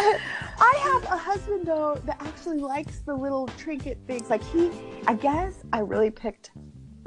I, 0.05 0.19
I 0.59 0.79
have 0.83 1.05
a 1.13 1.17
husband 1.17 1.67
though 1.67 2.01
that 2.05 2.21
actually 2.21 2.59
likes 2.59 2.99
the 3.01 3.15
little 3.15 3.47
trinket 3.59 3.99
things. 4.07 4.31
Like 4.31 4.43
he 4.45 4.71
i 5.07 5.15
guess 5.15 5.55
i 5.73 5.81
really 5.81 6.11
picked 6.11 6.51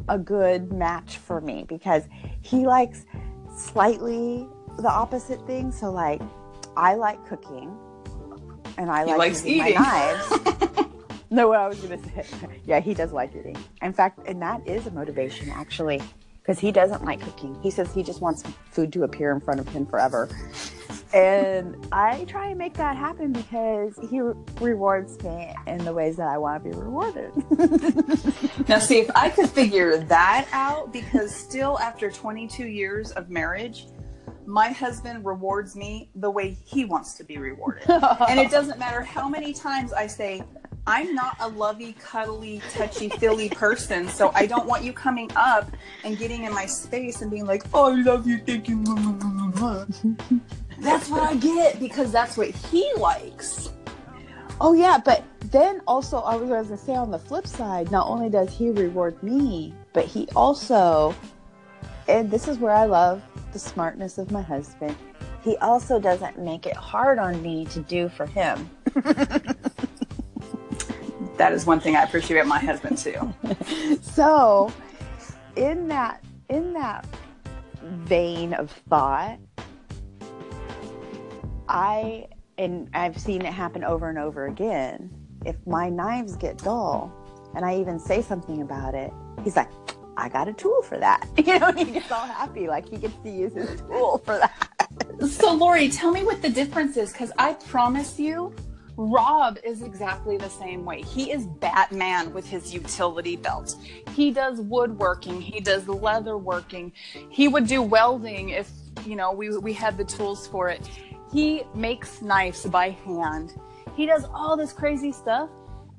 a 0.09 0.17
good 0.17 0.71
match 0.71 1.17
for 1.17 1.41
me 1.41 1.65
because 1.67 2.03
he 2.41 2.65
likes 2.65 3.05
slightly 3.55 4.47
the 4.77 4.89
opposite 4.89 5.45
thing 5.47 5.71
so 5.71 5.91
like 5.91 6.21
i 6.75 6.93
like 6.95 7.25
cooking 7.27 7.75
and 8.77 8.89
i 8.91 9.03
He 9.03 9.09
like 9.11 9.17
likes 9.17 9.43
using 9.45 9.61
eating. 9.67 9.81
my 9.81 10.15
knives. 10.19 10.87
No 11.29 11.49
what 11.49 11.59
i 11.59 11.67
was 11.67 11.79
gonna 11.81 12.01
say. 12.03 12.25
Yeah 12.65 12.79
he 12.79 12.93
does 12.93 13.11
like 13.11 13.35
eating. 13.35 13.57
In 13.81 13.91
fact 13.93 14.19
and 14.27 14.41
that 14.41 14.65
is 14.67 14.87
a 14.87 14.91
motivation 14.91 15.49
actually 15.49 16.01
because 16.41 16.59
he 16.59 16.71
doesn't 16.71 17.03
like 17.03 17.19
cooking. 17.19 17.57
He 17.61 17.69
says 17.71 17.93
he 17.93 18.01
just 18.03 18.21
wants 18.21 18.43
food 18.71 18.93
to 18.93 19.03
appear 19.03 19.31
in 19.33 19.41
front 19.41 19.59
of 19.59 19.67
him 19.67 19.85
forever 19.85 20.29
and 21.13 21.87
I 21.91 22.25
try 22.25 22.49
and 22.49 22.57
make 22.57 22.73
that 22.75 22.97
happen 22.97 23.31
because 23.31 23.97
he 24.09 24.19
re- 24.19 24.33
rewards 24.59 25.21
me 25.23 25.53
in 25.65 25.83
the 25.83 25.93
ways 25.93 26.17
that 26.17 26.27
I 26.27 26.37
want 26.37 26.63
to 26.63 26.69
be 26.69 26.75
rewarded. 26.75 27.31
Now, 28.67 28.79
see, 28.79 28.99
if 28.99 29.09
I 29.15 29.29
could 29.29 29.49
figure 29.49 29.97
that 29.97 30.47
out, 30.51 30.91
because 30.91 31.33
still 31.33 31.79
after 31.79 32.11
22 32.11 32.67
years 32.67 33.11
of 33.11 33.29
marriage, 33.29 33.87
my 34.45 34.69
husband 34.69 35.25
rewards 35.25 35.75
me 35.75 36.09
the 36.15 36.29
way 36.29 36.57
he 36.65 36.83
wants 36.83 37.13
to 37.15 37.23
be 37.23 37.37
rewarded. 37.37 37.83
And 38.29 38.39
it 38.39 38.51
doesn't 38.51 38.77
matter 38.77 39.01
how 39.01 39.29
many 39.29 39.53
times 39.53 39.93
I 39.93 40.07
say, 40.07 40.43
I'm 40.85 41.13
not 41.13 41.35
a 41.39 41.47
lovey, 41.47 41.93
cuddly, 41.99 42.61
touchy 42.71 43.09
feely 43.09 43.49
person, 43.49 44.07
so 44.07 44.31
I 44.33 44.45
don't 44.45 44.65
want 44.65 44.83
you 44.83 44.93
coming 44.93 45.29
up 45.35 45.69
and 46.03 46.17
getting 46.17 46.43
in 46.45 46.53
my 46.53 46.65
space 46.65 47.21
and 47.21 47.29
being 47.29 47.45
like, 47.45 47.63
oh, 47.73 47.93
I 47.93 48.01
love 48.01 48.25
you, 48.27 48.39
thank 48.39 48.69
you. 48.69 48.83
That's 50.79 51.09
what 51.09 51.23
I 51.23 51.35
get 51.35 51.79
because 51.79 52.11
that's 52.11 52.37
what 52.37 52.49
he 52.49 52.91
likes. 52.97 53.71
oh 54.61 54.73
yeah, 54.73 54.97
but 55.03 55.23
then 55.51 55.81
also 55.87 56.19
I 56.19 56.35
was 56.35 56.49
going 56.49 56.67
to 56.67 56.77
say 56.77 56.95
on 56.95 57.11
the 57.11 57.19
flip 57.19 57.47
side, 57.47 57.91
not 57.91 58.07
only 58.07 58.29
does 58.29 58.51
he 58.55 58.69
reward 58.69 59.21
me, 59.23 59.73
but 59.93 60.05
he 60.05 60.27
also, 60.35 61.15
and 62.07 62.29
this 62.29 62.47
is 62.47 62.57
where 62.57 62.73
I 62.73 62.85
love 62.85 63.21
the 63.53 63.59
smartness 63.59 64.17
of 64.17 64.31
my 64.31 64.41
husband. 64.41 64.95
He 65.43 65.55
also 65.57 65.99
doesn't 65.99 66.37
make 66.37 66.65
it 66.65 66.75
hard 66.75 67.19
on 67.19 67.41
me 67.41 67.65
to 67.65 67.79
do 67.81 68.09
for 68.09 68.25
him. 68.25 68.69
That 71.37 71.53
is 71.53 71.65
one 71.67 71.79
thing 71.79 71.95
I 71.95 72.03
appreciate 72.03 72.37
about 72.37 72.47
my 72.47 72.59
husband 72.59 72.97
too. 72.97 73.33
so 74.01 74.73
in 75.55 75.87
that 75.87 76.23
in 76.49 76.73
that 76.73 77.05
vein 77.83 78.53
of 78.53 78.71
thought 78.89 79.39
i 81.69 82.27
and 82.57 82.89
i've 82.93 83.19
seen 83.19 83.41
it 83.41 83.53
happen 83.53 83.83
over 83.83 84.09
and 84.09 84.17
over 84.17 84.47
again 84.47 85.09
if 85.45 85.55
my 85.67 85.89
knives 85.89 86.35
get 86.35 86.57
dull 86.59 87.11
and 87.55 87.65
i 87.65 87.75
even 87.75 87.99
say 87.99 88.21
something 88.21 88.61
about 88.61 88.95
it 88.95 89.11
he's 89.43 89.55
like 89.55 89.69
i 90.17 90.29
got 90.29 90.47
a 90.47 90.53
tool 90.53 90.81
for 90.83 90.97
that 90.97 91.27
you 91.37 91.59
know 91.59 91.71
he 91.71 91.85
gets 91.85 92.11
all 92.11 92.25
happy 92.25 92.67
like 92.67 92.87
he 92.89 92.97
gets 92.97 93.15
to 93.23 93.29
use 93.29 93.53
his 93.53 93.79
tool 93.81 94.19
for 94.25 94.37
that 94.37 94.67
So, 95.29 95.53
Lori, 95.53 95.89
tell 95.89 96.11
me 96.11 96.23
what 96.23 96.41
the 96.41 96.49
difference 96.49 96.95
is 96.97 97.11
because 97.11 97.31
I 97.37 97.53
promise 97.53 98.19
you, 98.19 98.53
Rob 98.97 99.57
is 99.63 99.81
exactly 99.81 100.37
the 100.37 100.49
same 100.49 100.85
way. 100.85 101.01
He 101.01 101.31
is 101.31 101.47
Batman 101.47 102.33
with 102.33 102.47
his 102.47 102.73
utility 102.73 103.35
belt. 103.35 103.75
He 104.13 104.31
does 104.31 104.61
woodworking, 104.61 105.41
he 105.41 105.59
does 105.59 105.87
leather 105.87 106.37
working, 106.37 106.93
he 107.29 107.47
would 107.47 107.67
do 107.67 107.81
welding 107.81 108.49
if, 108.49 108.71
you 109.05 109.15
know, 109.15 109.31
we, 109.31 109.55
we 109.57 109.73
had 109.73 109.97
the 109.97 110.05
tools 110.05 110.47
for 110.47 110.69
it. 110.69 110.87
He 111.31 111.63
makes 111.75 112.21
knives 112.21 112.65
by 112.65 112.91
hand. 112.91 113.53
He 113.95 114.05
does 114.05 114.25
all 114.33 114.55
this 114.55 114.71
crazy 114.73 115.11
stuff, 115.11 115.49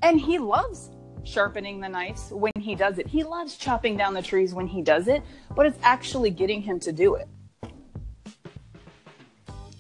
and 0.03 0.21
he 0.21 0.39
loves 0.39 0.91
sharpening 1.25 1.81
the 1.81 1.89
knives 1.89 2.31
when 2.31 2.53
he 2.59 2.75
does 2.75 2.99
it. 2.99 3.07
He 3.07 3.23
loves 3.23 3.57
chopping 3.57 3.97
down 3.97 4.15
the 4.15 4.23
trees 4.23 4.55
when 4.55 4.67
he 4.67 4.81
does 4.83 5.09
it, 5.09 5.23
but 5.55 5.67
it's 5.67 5.79
actually 5.83 6.31
getting 6.31 6.63
him 6.63 6.81
to 6.81 6.93
do 6.93 7.17
it. 7.17 7.29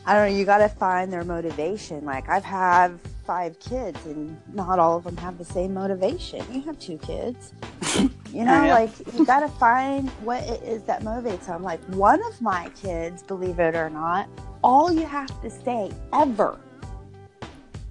I 0.04 0.14
don't 0.14 0.30
know, 0.32 0.38
you 0.38 0.44
got 0.46 0.58
to 0.58 0.68
find 0.68 1.12
their 1.12 1.24
motivation. 1.24 2.04
Like, 2.04 2.28
I've 2.30 2.44
had 2.44 2.98
five 3.26 3.61
kids, 3.61 4.04
and 4.06 4.40
not 4.54 4.78
all 4.78 4.96
of 4.96 5.04
them 5.04 5.16
have 5.18 5.37
the 5.37 5.44
same 5.44 5.74
motivation. 5.74 6.42
You 6.52 6.62
have 6.62 6.78
two 6.78 6.98
kids. 6.98 7.52
You 8.30 8.44
know, 8.44 8.62
Yeah. 8.62 8.74
like, 8.74 8.90
you 9.14 9.24
got 9.24 9.40
to 9.40 9.48
find 9.48 10.11
what 10.20 10.42
it 10.42 10.62
is 10.62 10.82
that 10.82 11.02
motivates 11.02 11.46
them. 11.46 11.62
Like, 11.62 11.82
one 11.94 12.22
of 12.26 12.42
my 12.42 12.68
kids, 12.82 13.22
believe 13.22 13.58
it 13.58 13.74
or 13.74 13.88
not, 13.88 14.28
all 14.62 14.92
you 14.92 15.06
have 15.06 15.40
to 15.42 15.50
say 15.50 15.90
ever 16.12 16.58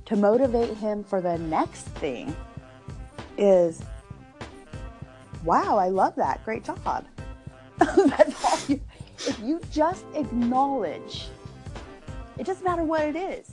to 0.06 0.16
motivate 0.16 0.76
him 0.78 1.04
for 1.04 1.22
the 1.22 1.38
next 1.38 1.84
thing 2.00 2.36
is, 3.38 3.82
wow, 5.44 5.78
I 5.78 5.90
love 5.90 6.16
that. 6.16 6.44
Great 6.46 6.64
job. 6.64 7.06
That's 7.80 8.44
all 8.46 8.60
you, 8.68 8.82
if 9.28 9.40
you 9.40 9.62
just 9.72 10.06
acknowledge, 10.16 11.28
it 12.38 12.46
doesn't 12.46 12.64
matter 12.64 12.84
what 12.84 13.02
it 13.04 13.16
is. 13.16 13.50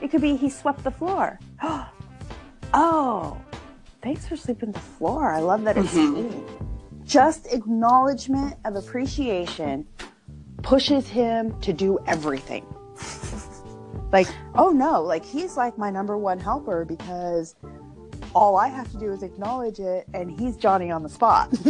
It 0.00 0.10
could 0.10 0.20
be 0.20 0.36
he 0.36 0.50
swept 0.50 0.84
the 0.84 0.90
floor. 0.90 1.38
oh, 2.74 3.40
thanks 4.02 4.26
for 4.26 4.36
sweeping 4.36 4.72
the 4.72 4.80
floor. 4.80 5.32
I 5.32 5.40
love 5.40 5.64
that 5.64 5.76
it's 5.78 5.92
Mhm. 5.94 6.12
clean. 6.12 6.44
Just 7.04 7.46
acknowledgement 7.52 8.56
of 8.64 8.76
appreciation 8.76 9.86
pushes 10.62 11.08
him 11.08 11.58
to 11.60 11.72
do 11.72 11.98
everything. 12.06 12.66
like, 14.12 14.28
oh 14.54 14.70
no, 14.70 15.02
like 15.02 15.24
he's 15.24 15.56
like 15.56 15.76
my 15.78 15.90
number 15.90 16.16
one 16.16 16.38
helper 16.38 16.84
because 16.84 17.54
all 18.34 18.56
I 18.56 18.68
have 18.68 18.90
to 18.92 18.98
do 18.98 19.12
is 19.12 19.22
acknowledge 19.22 19.78
it 19.78 20.06
and 20.14 20.30
he's 20.30 20.56
Johnny 20.56 20.90
on 20.90 21.02
the 21.02 21.08
spot. 21.08 21.50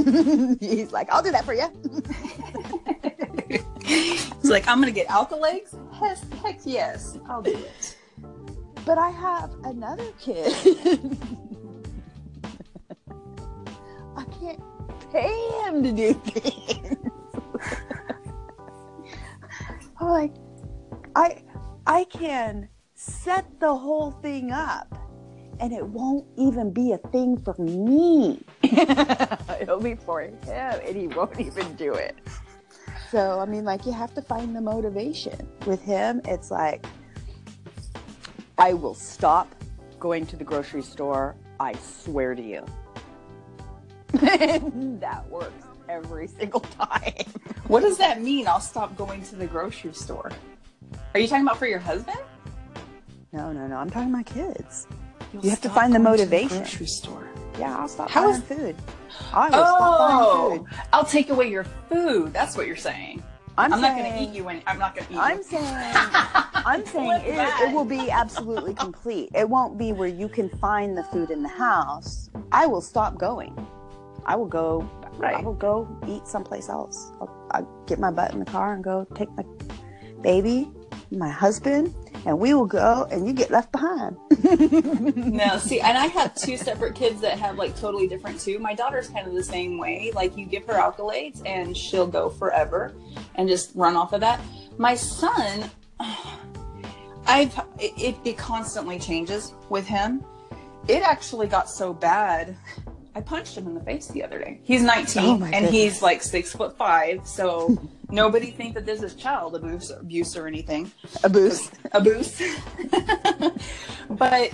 he's 0.61 0.93
like, 0.93 1.11
I'll 1.11 1.23
do 1.23 1.33
that 1.33 1.45
for 1.45 1.55
you. 1.55 1.69
He's 3.85 4.45
like, 4.45 4.69
I'm 4.69 4.81
gonna 4.81 4.93
get 4.93 5.09
accolades. 5.09 5.75
Heck, 5.93 6.19
heck 6.43 6.61
yes, 6.65 7.19
I'll 7.29 7.43
do 7.43 7.51
it. 7.51 7.97
But 8.87 8.99
I 8.99 9.11
have 9.11 9.51
another 9.65 10.07
kid. 10.19 10.47
I 14.17 14.25
can't 14.41 14.63
pay 15.11 15.51
him 15.65 15.83
to 15.83 15.93
do 15.93 16.15
things. 16.15 16.97
Like, 20.09 20.35
I, 21.15 21.43
I 21.87 22.05
can 22.05 22.69
set 22.95 23.45
the 23.61 23.75
whole 23.75 24.11
thing 24.11 24.53
up, 24.53 24.95
and 25.61 25.73
it 25.73 25.87
won't 25.87 26.27
even 26.37 26.73
be 26.73 26.93
a 26.93 26.99
thing 26.99 27.39
for 27.39 27.55
me. 27.59 28.43
It'll 29.61 29.81
be 29.81 29.95
for 29.95 30.23
him, 30.23 30.39
and 30.47 30.97
he 30.97 31.09
won't 31.09 31.39
even 31.41 31.75
do 31.75 31.95
it. 31.95 32.17
So 33.11 33.41
I 33.41 33.47
mean, 33.47 33.65
like, 33.65 33.85
you 33.85 33.93
have 33.93 34.15
to 34.15 34.23
find 34.23 34.57
the 34.57 34.61
motivation. 34.61 35.49
With 35.67 35.83
him, 35.83 36.21
it's 36.25 36.51
like. 36.51 36.87
I 38.59 38.75
will 38.75 38.95
stop 38.95 39.55
going 39.99 40.27
to 40.27 40.37
the 40.37 40.45
grocery 40.45 40.83
store. 40.83 41.35
I 41.59 41.75
swear 41.75 42.35
to 42.35 42.43
you. 42.43 42.65
that 44.13 45.25
works 45.31 45.65
every 45.89 46.29
single 46.29 46.61
time. 46.79 47.27
What 47.73 47.81
does 47.85 47.97
that 47.97 48.21
mean? 48.21 48.47
I'll 48.47 48.61
stop 48.61 48.95
going 48.99 49.23
to 49.23 49.35
the 49.35 49.47
grocery 49.47 49.95
store. 49.95 50.31
Are 51.15 51.21
you 51.21 51.27
talking 51.27 51.47
about 51.47 51.57
for 51.57 51.67
your 51.67 51.79
husband? 51.79 52.19
No, 53.33 53.51
no, 53.51 53.67
no. 53.67 53.77
I'm 53.77 53.89
talking 53.89 54.11
about 54.11 54.19
my 54.19 54.23
kids. 54.25 54.87
You'll 55.33 55.43
You 55.43 55.49
have 55.49 55.63
to 55.63 55.71
find 55.71 55.95
the 55.95 55.99
motivation. 55.99 56.49
going 56.49 56.61
motivation. 56.61 56.79
grocery 56.81 56.87
store. 56.87 57.29
Yeah, 57.59 57.79
I'll 57.79 57.89
stop 57.89 58.11
How 58.11 58.25
buying 58.29 58.43
is- 58.43 58.47
food. 58.47 58.77
I 59.33 59.45
will 59.47 59.53
stop 59.53 59.79
oh, 59.81 59.99
buying 59.99 60.21
Oh, 60.21 60.59
food. 60.59 60.79
I'll 60.93 61.07
take 61.07 61.31
away 61.31 61.51
your 61.51 61.65
food. 61.65 62.35
That's 62.35 62.59
what 62.59 62.67
you're 62.67 62.77
saying. 62.77 63.23
I'm, 63.57 63.73
I'm, 63.73 63.81
not 63.81 63.97
going 63.97 64.13
to 64.13 64.23
eat 64.23 64.37
you. 64.37 64.51
Any, 64.51 64.63
I'm 64.67 64.79
not 64.79 64.95
going 64.95 65.07
to 65.07 65.13
eat 65.15 65.19
I'm 65.19 65.39
you. 65.39 65.43
saying, 65.45 65.65
I'm 66.55 66.85
saying 66.85 67.23
it, 67.25 67.69
it 67.71 67.75
will 67.75 67.87
be 67.87 68.11
absolutely 68.11 68.75
complete. 68.75 69.31
It 69.35 69.49
won't 69.49 69.79
be 69.79 69.95
where 69.95 70.09
you 70.09 70.29
can 70.29 70.51
find 70.59 70.95
the 70.95 71.05
food 71.05 71.31
in 71.31 71.43
the 71.43 71.49
house. 71.49 72.29
I 72.53 72.67
will 72.67 72.83
stop 72.83 73.17
going. 73.17 73.67
I 74.27 74.37
will 74.37 74.45
go. 74.47 74.87
I 75.15 75.19
Right. 75.19 75.45
will 75.45 75.55
go 75.55 75.89
eat 76.09 76.27
someplace 76.27 76.69
else. 76.69 77.13
I'll, 77.21 77.49
I'll 77.53 77.85
get 77.87 77.99
my 77.99 78.11
butt 78.11 78.33
in 78.33 78.39
the 78.41 78.45
car 78.47 78.75
and 78.75 78.83
go 78.83 79.07
take 79.15 79.31
my 79.37 79.45
baby, 80.23 80.71
my 81.11 81.29
husband, 81.29 81.95
and 82.25 82.39
we 82.39 82.55
will 82.55 82.67
go. 82.67 83.07
And 83.11 83.27
you 83.27 83.33
get 83.33 83.51
left 83.51 83.73
behind. 83.73 84.17
No, 85.33 85.59
see, 85.59 85.81
and 85.81 85.97
I 85.99 86.07
have 86.07 86.35
two 86.35 86.57
separate 86.57 86.95
kids 86.95 87.21
that 87.23 87.39
have 87.39 87.57
like 87.57 87.75
totally 87.77 88.07
different 88.07 88.39
too. 88.41 88.59
My 88.59 88.75
daughter's 88.75 89.09
kind 89.09 89.27
of 89.27 89.35
the 89.35 89.43
same 89.43 89.79
way. 89.79 90.13
Like 90.15 90.37
you 90.37 90.47
give 90.47 90.65
her 90.67 90.75
accolades 90.75 91.43
and 91.47 91.77
she'll 91.77 92.07
go 92.07 92.29
forever 92.31 92.93
and 93.35 93.49
just 93.49 93.73
run 93.75 93.97
off 93.97 94.13
of 94.13 94.21
that. 94.21 94.41
My 94.79 94.95
son, 94.95 95.71
I've 97.27 97.59
it, 97.79 98.17
it 98.25 98.37
constantly 98.39 98.99
changes 98.99 99.55
with 99.69 99.87
him. 99.87 100.25
It 100.89 101.03
actually 101.03 101.47
got 101.47 101.71
so 101.71 101.93
bad. 101.95 102.57
I 103.15 103.21
punched 103.21 103.57
him 103.59 103.67
in 103.67 103.75
the 103.75 103.81
face 103.81 104.07
the 104.09 104.25
other 104.25 104.39
day. 104.39 104.61
He's 104.63 104.83
19 104.83 105.23
Oh, 105.23 105.33
and 105.35 105.53
goodness. 105.53 105.71
he's 105.71 106.03
like 106.03 106.23
six 106.23 106.53
foot 106.53 106.77
five, 106.79 107.27
so 107.27 107.77
nobody 108.11 108.51
think 108.51 108.75
that 108.75 108.87
this 108.87 109.03
is 109.03 109.15
child 109.15 109.55
abuse, 109.55 109.91
abuse 109.91 110.37
or 110.37 110.47
anything 110.47 110.91
Abuse, 111.23 111.71
abuse. 111.93 112.41
but 114.11 114.51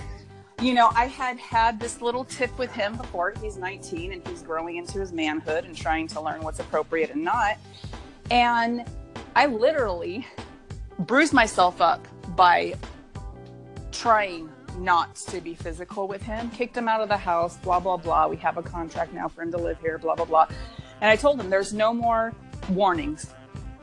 you 0.61 0.73
know, 0.73 0.91
I 0.93 1.05
had 1.05 1.37
had 1.39 1.79
this 1.79 2.01
little 2.01 2.25
tip 2.25 2.57
with 2.57 2.69
him 2.73 2.97
before. 2.97 3.33
He's 3.41 3.55
19 3.55 4.11
and 4.11 4.27
he's 4.27 4.41
growing 4.41 4.75
into 4.75 4.99
his 4.99 5.13
manhood 5.13 5.63
and 5.63 5.73
trying 5.73 6.07
to 6.07 6.19
learn 6.19 6.41
what's 6.41 6.59
appropriate 6.59 7.11
and 7.11 7.23
not. 7.23 7.55
And 8.29 8.83
I 9.37 9.45
literally 9.45 10.27
bruised 10.99 11.31
myself 11.31 11.79
up 11.79 12.05
by 12.35 12.73
trying 13.93 14.49
not 14.79 15.15
to 15.15 15.41
be 15.41 15.53
physical 15.53 16.07
with 16.07 16.21
him, 16.23 16.49
kicked 16.51 16.75
him 16.75 16.87
out 16.87 17.01
of 17.01 17.09
the 17.09 17.17
house, 17.17 17.57
blah, 17.57 17.79
blah, 17.79 17.97
blah. 17.97 18.27
We 18.27 18.37
have 18.37 18.57
a 18.57 18.63
contract 18.63 19.13
now 19.13 19.27
for 19.27 19.41
him 19.41 19.51
to 19.51 19.57
live 19.57 19.79
here, 19.79 19.97
blah, 19.97 20.15
blah, 20.15 20.25
blah. 20.25 20.47
And 21.01 21.09
I 21.09 21.15
told 21.15 21.39
him 21.39 21.49
there's 21.49 21.73
no 21.73 21.93
more 21.93 22.33
warnings. 22.69 23.33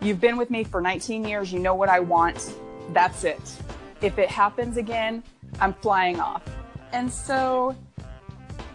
You've 0.00 0.20
been 0.20 0.36
with 0.36 0.50
me 0.50 0.64
for 0.64 0.80
19 0.80 1.24
years. 1.24 1.52
You 1.52 1.58
know 1.58 1.74
what 1.74 1.88
I 1.88 2.00
want. 2.00 2.52
That's 2.92 3.24
it. 3.24 3.40
If 4.02 4.18
it 4.18 4.28
happens 4.28 4.76
again, 4.76 5.22
I'm 5.60 5.72
flying 5.74 6.20
off. 6.20 6.42
And 6.92 7.10
so 7.12 7.74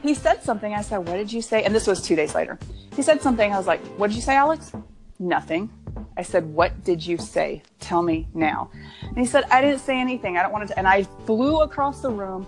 he 0.02 0.14
said 0.14 0.44
something. 0.44 0.74
I 0.74 0.82
said, 0.82 0.98
What 0.98 1.16
did 1.16 1.32
you 1.32 1.42
say? 1.42 1.64
And 1.64 1.74
this 1.74 1.88
was 1.88 2.02
two 2.02 2.16
days 2.16 2.36
later. 2.36 2.58
He 2.96 3.02
said 3.02 3.22
something. 3.22 3.52
I 3.52 3.58
was 3.58 3.68
like, 3.68 3.82
What 3.98 4.08
did 4.08 4.16
you 4.16 4.22
say, 4.22 4.36
Alex? 4.36 4.72
Nothing. 5.20 5.70
I 6.18 6.24
said, 6.24 6.46
What 6.54 6.84
did 6.84 7.06
you 7.06 7.18
say? 7.18 7.64
Tell 7.80 8.02
me 8.02 8.28
now. 8.34 8.70
And 9.02 9.18
he 9.18 9.26
said, 9.26 9.44
I 9.46 9.62
didn't 9.62 9.80
say 9.80 10.00
anything. 10.00 10.38
I 10.38 10.44
don't 10.44 10.52
want 10.52 10.68
to. 10.68 10.78
And 10.78 10.88
I 10.88 11.04
flew 11.26 11.62
across 11.62 12.02
the 12.02 12.10
room 12.10 12.48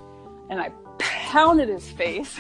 and 0.50 0.60
I 0.60 0.72
pounded 1.00 1.70
his 1.70 1.90
face. 1.90 2.40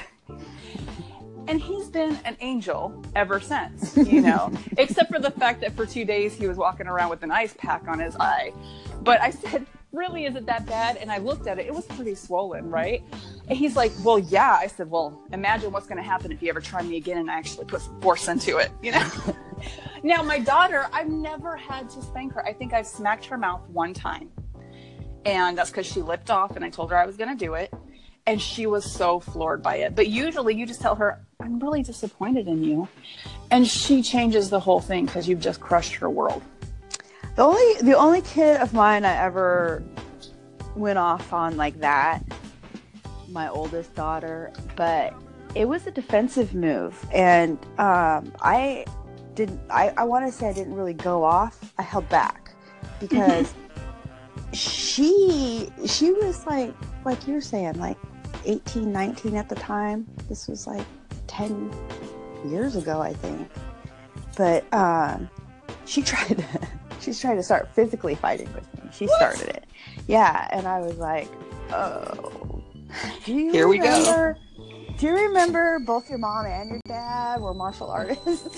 And 1.47 1.59
he's 1.59 1.87
been 1.89 2.17
an 2.23 2.37
angel 2.39 3.03
ever 3.15 3.41
since, 3.41 3.97
you 3.97 4.21
know, 4.21 4.49
except 4.77 5.11
for 5.11 5.19
the 5.19 5.31
fact 5.31 5.59
that 5.59 5.75
for 5.75 5.85
two 5.85 6.05
days 6.05 6.33
he 6.33 6.47
was 6.47 6.55
walking 6.57 6.87
around 6.87 7.09
with 7.09 7.21
an 7.21 7.31
ice 7.31 7.53
pack 7.57 7.85
on 7.87 7.99
his 7.99 8.15
eye. 8.15 8.53
But 9.01 9.21
I 9.21 9.31
said, 9.31 9.65
Really, 9.91 10.25
is 10.25 10.35
it 10.35 10.47
that 10.47 10.65
bad? 10.65 10.97
And 10.97 11.11
I 11.11 11.19
looked 11.19 11.45
at 11.45 11.59
it, 11.59 11.67
it 11.67 11.73
was 11.73 11.85
pretty 11.85 12.15
swollen, 12.15 12.69
right? 12.71 13.03
And 13.47 13.57
he's 13.57 13.75
like, 13.75 13.91
Well, 14.03 14.19
yeah. 14.19 14.57
I 14.59 14.67
said, 14.67 14.89
Well, 14.89 15.21
imagine 15.33 15.71
what's 15.71 15.85
going 15.85 15.97
to 15.97 16.03
happen 16.03 16.31
if 16.31 16.41
you 16.41 16.49
ever 16.49 16.61
try 16.61 16.81
me 16.81 16.97
again 16.97 17.17
and 17.17 17.29
I 17.29 17.37
actually 17.37 17.65
put 17.65 17.81
some 17.81 17.99
force 18.01 18.27
into 18.27 18.57
it, 18.57 18.71
you 18.81 18.91
know? 18.91 19.09
now, 20.03 20.21
my 20.23 20.39
daughter, 20.39 20.87
I've 20.91 21.09
never 21.09 21.55
had 21.55 21.89
to 21.91 22.01
spank 22.01 22.33
her. 22.33 22.45
I 22.45 22.53
think 22.53 22.73
I've 22.73 22.87
smacked 22.87 23.25
her 23.25 23.37
mouth 23.37 23.61
one 23.69 23.93
time. 23.93 24.29
And 25.25 25.57
that's 25.57 25.69
because 25.69 25.85
she 25.85 26.01
lipped 26.01 26.29
off 26.29 26.55
and 26.55 26.65
I 26.65 26.69
told 26.69 26.91
her 26.91 26.97
I 26.97 27.05
was 27.05 27.15
going 27.15 27.29
to 27.29 27.45
do 27.45 27.53
it. 27.53 27.73
And 28.25 28.41
she 28.41 28.67
was 28.67 28.89
so 28.89 29.19
floored 29.19 29.61
by 29.61 29.77
it. 29.77 29.95
But 29.95 30.07
usually 30.07 30.55
you 30.55 30.65
just 30.65 30.81
tell 30.81 30.95
her, 30.95 31.25
I'm 31.39 31.59
really 31.59 31.83
disappointed 31.83 32.47
in 32.47 32.63
you. 32.63 32.87
And 33.51 33.67
she 33.67 34.01
changes 34.01 34.49
the 34.49 34.59
whole 34.59 34.79
thing 34.79 35.05
because 35.05 35.27
you've 35.27 35.41
just 35.41 35.59
crushed 35.59 35.95
her 35.95 36.09
world. 36.09 36.41
The 37.35 37.41
only 37.41 37.81
the 37.81 37.97
only 37.97 38.21
kid 38.21 38.61
of 38.61 38.73
mine 38.73 39.05
I 39.05 39.15
ever 39.15 39.83
went 40.75 40.99
off 40.99 41.33
on 41.33 41.57
like 41.57 41.79
that, 41.79 42.23
my 43.27 43.49
oldest 43.49 43.95
daughter, 43.95 44.53
but 44.75 45.15
it 45.55 45.67
was 45.67 45.87
a 45.87 45.91
defensive 45.91 46.53
move, 46.53 47.03
and 47.11 47.57
um, 47.79 48.31
I 48.41 48.85
didn't. 49.35 49.59
I, 49.69 49.93
I 49.97 50.03
want 50.03 50.25
to 50.25 50.31
say 50.31 50.47
I 50.47 50.53
didn't 50.53 50.75
really 50.75 50.93
go 50.93 51.23
off. 51.23 51.73
I 51.77 51.81
held 51.81 52.07
back 52.09 52.53
because 52.99 53.53
she 54.53 55.71
she 55.85 56.11
was 56.11 56.45
like 56.45 56.73
like 57.05 57.27
you're 57.27 57.41
saying 57.41 57.79
like 57.79 57.97
18 58.45 58.91
19 58.91 59.35
at 59.35 59.49
the 59.49 59.55
time 59.55 60.07
this 60.29 60.47
was 60.47 60.67
like 60.67 60.85
10 61.27 61.73
years 62.45 62.75
ago 62.75 63.01
i 63.01 63.13
think 63.13 63.49
but 64.37 64.71
um 64.73 65.29
she 65.85 66.01
tried 66.03 66.37
to 66.37 66.45
she's 67.03 67.19
trying 67.19 67.35
to 67.35 67.43
start 67.43 67.67
physically 67.73 68.15
fighting 68.15 68.51
with 68.53 68.83
me 68.83 68.89
She 68.91 69.07
started 69.07 69.49
it. 69.49 69.65
Yeah, 70.07 70.47
and 70.51 70.67
I 70.67 70.79
was 70.79 70.97
like, 70.97 71.27
oh. 71.71 72.61
Do 73.25 73.33
you 73.33 73.51
Here 73.51 73.67
we 73.67 73.79
go. 73.79 74.35
Do 74.97 75.07
you 75.07 75.13
remember 75.15 75.79
both 75.79 76.09
your 76.09 76.19
mom 76.19 76.45
and 76.45 76.69
your 76.69 76.79
dad 76.85 77.41
were 77.41 77.53
martial 77.53 77.89
artists? 77.89 78.47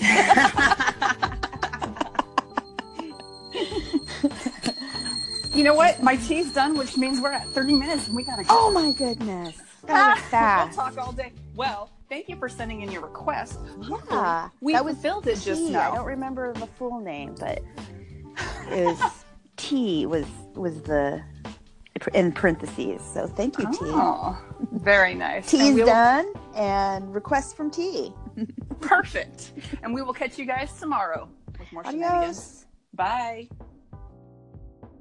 You 5.54 5.64
know 5.64 5.72
what? 5.74 6.02
My 6.02 6.16
tea's 6.16 6.52
done, 6.52 6.76
which 6.76 6.98
means 6.98 7.18
we're 7.18 7.32
at 7.32 7.46
30 7.48 7.74
minutes 7.76 8.08
and 8.08 8.14
we 8.16 8.24
gotta 8.24 8.42
go. 8.44 8.48
oh 8.50 8.70
my 8.70 8.92
goodness. 8.92 9.56
That 9.86 10.16
was 10.30 10.76
we'll 10.76 10.84
talk 10.92 10.98
all 10.98 11.12
day. 11.12 11.32
Well, 11.54 11.88
thank 12.10 12.28
you 12.28 12.36
for 12.36 12.46
sending 12.46 12.82
in 12.82 12.92
your 12.92 13.00
request. 13.00 13.60
Yeah. 14.10 14.50
We 14.60 14.74
that 14.74 14.84
was 14.84 14.96
fulfilled 14.96 15.26
it 15.28 15.40
just 15.40 15.62
now. 15.62 15.92
I 15.92 15.94
don't 15.94 16.04
remember 16.04 16.52
the 16.52 16.66
full 16.66 17.00
name, 17.00 17.36
but 17.40 17.62
it 18.68 18.84
was 18.84 19.24
T 19.56 20.04
was 20.04 20.26
was 20.54 20.82
the 20.82 21.22
in 22.14 22.32
parentheses. 22.32 23.02
So 23.02 23.26
thank 23.26 23.58
you, 23.58 23.66
T. 23.72 23.78
Oh, 23.82 24.38
very 24.72 25.14
nice. 25.14 25.50
T 25.50 25.58
And 25.60 25.68
is 25.68 25.74
we'll- 25.74 25.86
done, 25.86 26.32
and 26.54 27.14
request 27.14 27.56
from 27.56 27.70
T. 27.70 28.12
Perfect. 28.80 29.52
And 29.82 29.94
we 29.94 30.02
will 30.02 30.12
catch 30.12 30.38
you 30.38 30.44
guys 30.46 30.72
tomorrow 30.78 31.28
with 31.58 31.72
more 31.72 31.84
shenanigans. 31.84 32.12
Adios. 32.14 32.66
Bye. 32.94 33.48